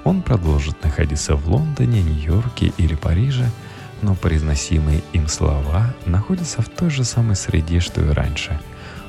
Он 0.03 0.21
продолжит 0.21 0.81
находиться 0.83 1.35
в 1.35 1.49
Лондоне, 1.49 2.01
Нью-Йорке 2.01 2.71
или 2.77 2.95
Париже, 2.95 3.49
но 4.01 4.15
произносимые 4.15 5.01
им 5.13 5.27
слова 5.27 5.93
находятся 6.05 6.61
в 6.61 6.69
той 6.69 6.89
же 6.89 7.03
самой 7.03 7.35
среде, 7.35 7.79
что 7.79 8.01
и 8.01 8.09
раньше. 8.09 8.59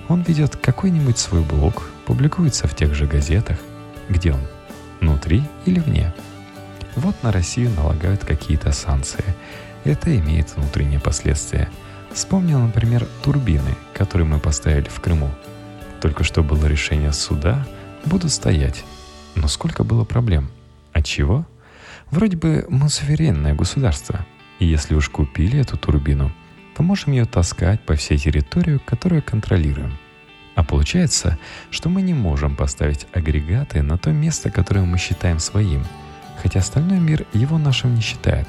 Он 0.08 0.22
ведет 0.22 0.56
какой-нибудь 0.56 1.18
свой 1.18 1.42
блог, 1.42 1.90
публикуется 2.06 2.66
в 2.66 2.74
тех 2.74 2.94
же 2.94 3.06
газетах. 3.06 3.58
Где 4.08 4.32
он? 4.32 4.40
Внутри 5.00 5.42
или 5.66 5.80
вне? 5.80 6.14
Вот 6.96 7.22
на 7.22 7.30
Россию 7.30 7.70
налагают 7.76 8.24
какие-то 8.24 8.72
санкции. 8.72 9.24
Это 9.84 10.16
имеет 10.18 10.56
внутренние 10.56 10.98
последствия. 10.98 11.68
Вспомнил, 12.12 12.58
например, 12.58 13.06
турбины, 13.22 13.76
которые 13.94 14.26
мы 14.26 14.40
поставили 14.40 14.88
в 14.88 15.00
Крыму. 15.00 15.30
Только 16.00 16.24
что 16.24 16.42
было 16.42 16.66
решение 16.66 17.12
суда, 17.12 17.66
будут 18.04 18.32
стоять. 18.32 18.84
Но 19.34 19.46
сколько 19.46 19.84
было 19.84 20.04
проблем? 20.04 20.50
От 20.92 21.04
чего? 21.04 21.46
Вроде 22.10 22.36
бы 22.36 22.64
мы 22.68 22.88
суверенное 22.88 23.54
государство. 23.54 24.24
И 24.58 24.66
если 24.66 24.94
уж 24.94 25.08
купили 25.08 25.60
эту 25.60 25.76
турбину, 25.76 26.32
то 26.76 26.82
можем 26.82 27.12
ее 27.12 27.24
таскать 27.24 27.80
по 27.80 27.94
всей 27.94 28.18
территории, 28.18 28.78
которую 28.84 29.22
контролируем. 29.22 29.96
А 30.54 30.64
получается, 30.64 31.38
что 31.70 31.88
мы 31.88 32.02
не 32.02 32.14
можем 32.14 32.56
поставить 32.56 33.06
агрегаты 33.12 33.82
на 33.82 33.96
то 33.98 34.10
место, 34.10 34.50
которое 34.50 34.84
мы 34.84 34.98
считаем 34.98 35.38
своим– 35.38 35.84
хотя 36.42 36.60
остальной 36.60 36.98
мир 36.98 37.26
его 37.32 37.58
нашим 37.58 37.94
не 37.94 38.00
считает. 38.00 38.48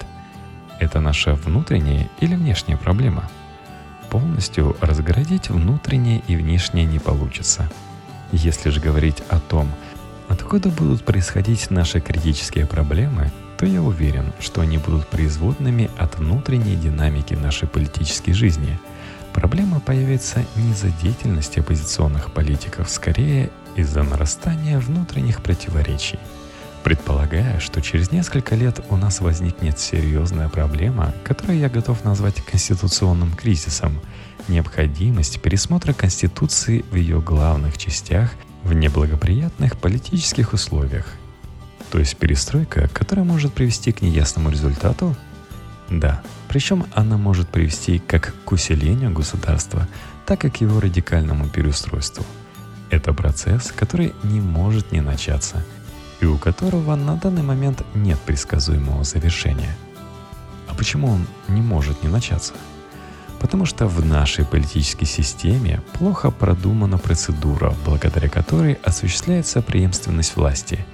Это 0.80 1.02
наша 1.02 1.34
внутренняя 1.34 2.10
или 2.19 2.36
внешняя 2.36 2.78
проблема. 2.78 3.30
Полностью 4.10 4.76
разгородить 4.80 5.50
внутреннее 5.50 6.22
и 6.28 6.36
внешнее 6.36 6.86
не 6.86 7.00
получится. 7.00 7.69
Если 8.32 8.69
же 8.69 8.80
говорить 8.80 9.22
о 9.30 9.39
том, 9.39 9.69
откуда 10.28 10.69
будут 10.69 11.04
происходить 11.04 11.69
наши 11.69 12.00
критические 12.00 12.65
проблемы, 12.65 13.32
то 13.60 13.65
я 13.65 13.82
уверен, 13.82 14.34
что 14.39 14.62
они 14.62 14.78
будут 14.78 15.08
производными 15.08 15.91
от 15.98 16.17
внутренней 16.17 16.76
динамики 16.76 17.34
нашей 17.34 17.67
политической 17.67 18.32
жизни. 18.32 18.80
Проблема 19.34 19.80
появится 19.80 20.45
не 20.56 20.72
из-за 20.72 20.89
деятельности 20.89 21.60
оппозиционных 21.60 22.32
политиков, 22.34 22.89
скорее 22.89 23.52
из-за 23.76 24.02
нарастания 24.04 24.80
внутренних 24.80 25.43
противоречий– 25.43 26.19
Предполагая, 26.84 27.60
что 27.60 27.82
через 27.82 28.12
несколько 28.12 28.56
лет 28.56 28.80
у 28.89 28.95
нас 28.95 29.19
возникнет 29.19 29.80
серьезная 29.80 30.48
проблема, 30.48 31.13
которую 31.24 31.60
я 31.60 31.69
готов 31.69 32.04
назвать 32.06 32.41
конституционным 32.43 33.34
кризисом, 33.34 34.00
необходимость 34.48 35.41
пересмотра 35.41 35.93
Конституции 35.93 36.86
в 36.89 36.95
ее 36.95 37.19
главных 37.19 37.78
частях 37.78 38.32
в 38.63 38.74
неблагоприятных 38.74 39.78
политических 39.78 40.54
условиях. 40.54 41.06
То 41.91 41.99
есть 41.99 42.17
перестройка, 42.17 42.88
которая 42.93 43.25
может 43.25 43.54
привести 43.54 43.91
к 43.91 44.02
неясному 44.02 44.49
результату? 44.49 45.15
Да, 45.89 46.21
причем 46.47 46.86
она 46.93 47.17
может 47.17 47.49
привести 47.49 47.99
как 47.99 48.36
к 48.45 48.52
усилению 48.52 49.12
государства, 49.12 49.88
так 50.25 50.45
и 50.45 50.49
к 50.49 50.58
его 50.58 50.80
радикальному 50.80 51.47
переустройству. 51.49 52.25
Это 52.91 53.13
процесс, 53.13 53.71
который 53.71 54.13
не 54.23 54.39
может 54.39 54.91
не 54.91 55.02
начаться– 55.02 55.65
и 56.21 56.25
у 56.25 56.38
которого 56.38 56.95
на 56.95 57.15
данный 57.15 57.43
момент 57.43 57.84
нет 57.95 58.19
предсказуемого 58.19 59.04
завершения. 59.04 59.75
А 60.67 60.73
почему 60.73 61.08
он 61.08 61.28
не 61.47 61.62
может 61.62 62.04
не 62.04 62.10
начаться? 62.10 62.54
Потому 63.39 63.65
что 63.65 63.88
в 63.88 64.06
нашей 64.06 64.43
политической 64.43 65.06
системе 65.06 65.82
плохо 65.93 66.30
продумана 66.30 66.97
процедура, 66.97 67.73
благодаря 67.86 68.28
которой 68.28 68.73
осуществляется 68.84 69.62
преемственность 69.62 70.36
власти. 70.36 70.86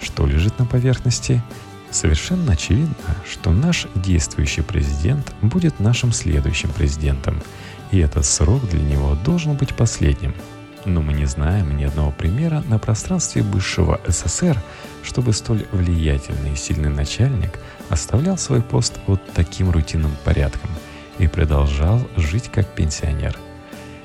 Что 0.00 0.26
лежит 0.26 0.58
на 0.58 0.66
поверхности? 0.66 1.42
Совершенно 1.90 2.52
очевидно, 2.52 2.94
что 3.30 3.50
наш 3.50 3.86
действующий 3.94 4.62
президент 4.62 5.34
будет 5.40 5.80
нашим 5.80 6.12
следующим 6.12 6.70
президентом, 6.70 7.42
и 7.90 7.98
этот 7.98 8.26
срок 8.26 8.68
для 8.68 8.82
него 8.82 9.16
должен 9.24 9.54
быть 9.54 9.74
последним– 9.74 10.34
но 10.84 11.02
мы 11.02 11.12
не 11.12 11.26
знаем 11.26 11.76
ни 11.76 11.84
одного 11.84 12.10
примера 12.10 12.62
на 12.68 12.78
пространстве 12.78 13.42
бывшего 13.42 14.00
СССР, 14.06 14.60
чтобы 15.02 15.32
столь 15.32 15.66
влиятельный 15.72 16.52
и 16.52 16.56
сильный 16.56 16.88
начальник 16.88 17.58
оставлял 17.88 18.38
свой 18.38 18.62
пост 18.62 18.98
вот 19.06 19.20
таким 19.34 19.70
рутинным 19.70 20.12
порядком 20.24 20.70
и 21.18 21.26
продолжал 21.26 22.00
жить 22.16 22.50
как 22.52 22.66
пенсионер. 22.66 23.36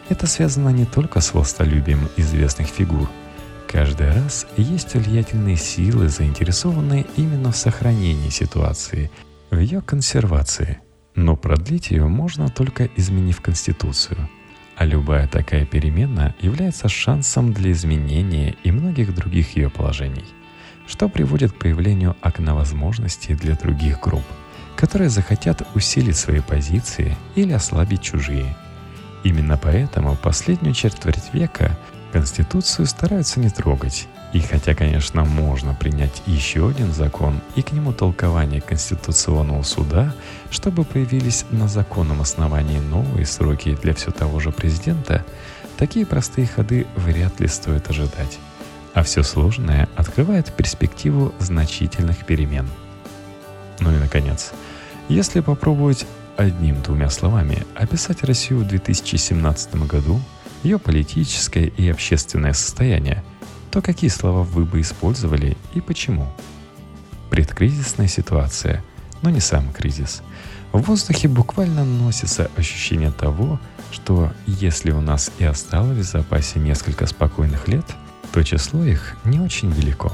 Это 0.10 0.28
связано 0.28 0.70
не 0.70 0.86
только 0.86 1.22
с 1.22 1.34
властолюбием 1.34 2.10
известных 2.18 2.68
фигур. 2.68 3.10
Каждый 3.74 4.14
раз 4.14 4.48
есть 4.56 4.94
влиятельные 4.94 5.58
силы, 5.58 6.08
заинтересованные 6.08 7.06
именно 7.18 7.52
в 7.52 7.58
сохранении 7.58 8.30
ситуации, 8.30 9.12
в 9.52 9.58
ее 9.58 9.82
консервации. 9.82 10.80
Но 11.16 11.36
продлить 11.36 11.92
ее 11.92 12.08
можно 12.08 12.48
только 12.48 12.90
изменив 12.96 13.42
Конституцию– 13.42 14.30
а 14.76 14.86
любая 14.86 15.28
такая 15.28 15.66
перемена 15.66 16.34
является 16.40 16.90
шансом 16.90 17.54
для 17.54 17.72
изменения 17.72 18.56
и 18.64 18.72
многих 18.72 19.14
других 19.14 19.56
ее 19.56 19.70
положений, 19.70 20.26
что 20.88 21.08
приводит 21.10 21.52
к 21.52 21.58
появлению 21.58 22.16
окна 22.22 22.56
возможностей 22.56 23.36
для 23.36 23.56
других 23.56 24.00
групп, 24.00 24.24
которые 24.76 25.10
захотят 25.10 25.62
усилить 25.76 26.18
свои 26.18 26.42
позиции 26.42 27.16
или 27.36 27.54
ослабить 27.54 28.02
чужие. 28.02 28.56
Именно 29.24 29.58
поэтому 29.58 30.16
последнюю 30.16 30.74
четверть 30.74 31.34
века 31.34 31.78
Конституцию 32.14 32.86
стараются 32.86 33.40
не 33.40 33.50
трогать 33.50 34.08
и 34.34 34.40
хотя, 34.40 34.76
конечно, 34.76 35.26
можно 35.26 35.74
принять 35.74 36.22
еще 36.28 36.70
один 36.70 36.94
закон 36.94 37.42
и 37.56 37.64
к 37.64 37.72
нему 37.72 37.92
толкование 37.92 38.62
Конституционного 38.62 39.64
суда, 39.64 40.14
чтобы 40.52 40.86
появились 40.86 41.46
на 41.50 41.68
законном 41.68 42.22
основании 42.22 42.80
новые 42.80 43.26
сроки 43.26 43.76
для 43.82 43.96
все 43.96 44.12
того 44.12 44.40
же 44.40 44.52
президента, 44.52 45.26
такие 45.78 46.06
простые 46.06 46.46
ходы 46.46 46.86
вряд 46.96 47.40
ли 47.40 47.48
стоит 47.48 47.90
ожидать. 47.90 48.40
А 48.94 49.02
все 49.02 49.24
сложное 49.24 49.90
открывает 49.96 50.54
перспективу 50.54 51.34
значительных 51.40 52.26
перемен. 52.28 52.68
Ну 53.80 53.92
и 53.92 53.98
наконец, 53.98 54.52
если 55.10 55.40
попробовать 55.40 56.06
одним-двумя 56.38 57.10
словами 57.10 57.66
описать 57.76 58.24
Россию 58.24 58.60
в 58.60 58.68
2017 58.68 59.76
году, 59.88 60.22
ее 60.64 60.80
политическое 60.80 61.66
и 61.66 61.90
общественное 61.90 62.54
состояние– 62.54 63.24
то 63.74 63.82
какие 63.82 64.12
слова 64.12 64.44
вы 64.44 64.66
бы 64.66 64.82
использовали 64.82 65.58
и 65.74 65.82
почему? 65.82 66.28
Предкризисная 67.32 68.08
ситуация, 68.08 68.84
но 69.24 69.32
не 69.32 69.40
сам 69.40 69.74
кризис. 69.74 70.22
В 70.72 70.84
воздухе 70.84 71.28
буквально 71.28 71.84
носится 71.84 72.52
ощущение 72.56 73.10
того, 73.12 73.60
что 73.92 74.32
если 74.46 74.92
у 74.92 75.02
нас 75.02 75.32
и 75.40 75.46
осталось 75.46 76.06
в 76.06 76.12
запасе 76.12 76.60
несколько 76.60 77.08
спокойных 77.08 77.68
лет, 77.68 77.86
то 78.32 78.44
число 78.44 78.84
их 78.84 79.18
не 79.26 79.40
очень 79.40 79.72
велико. 79.72 80.12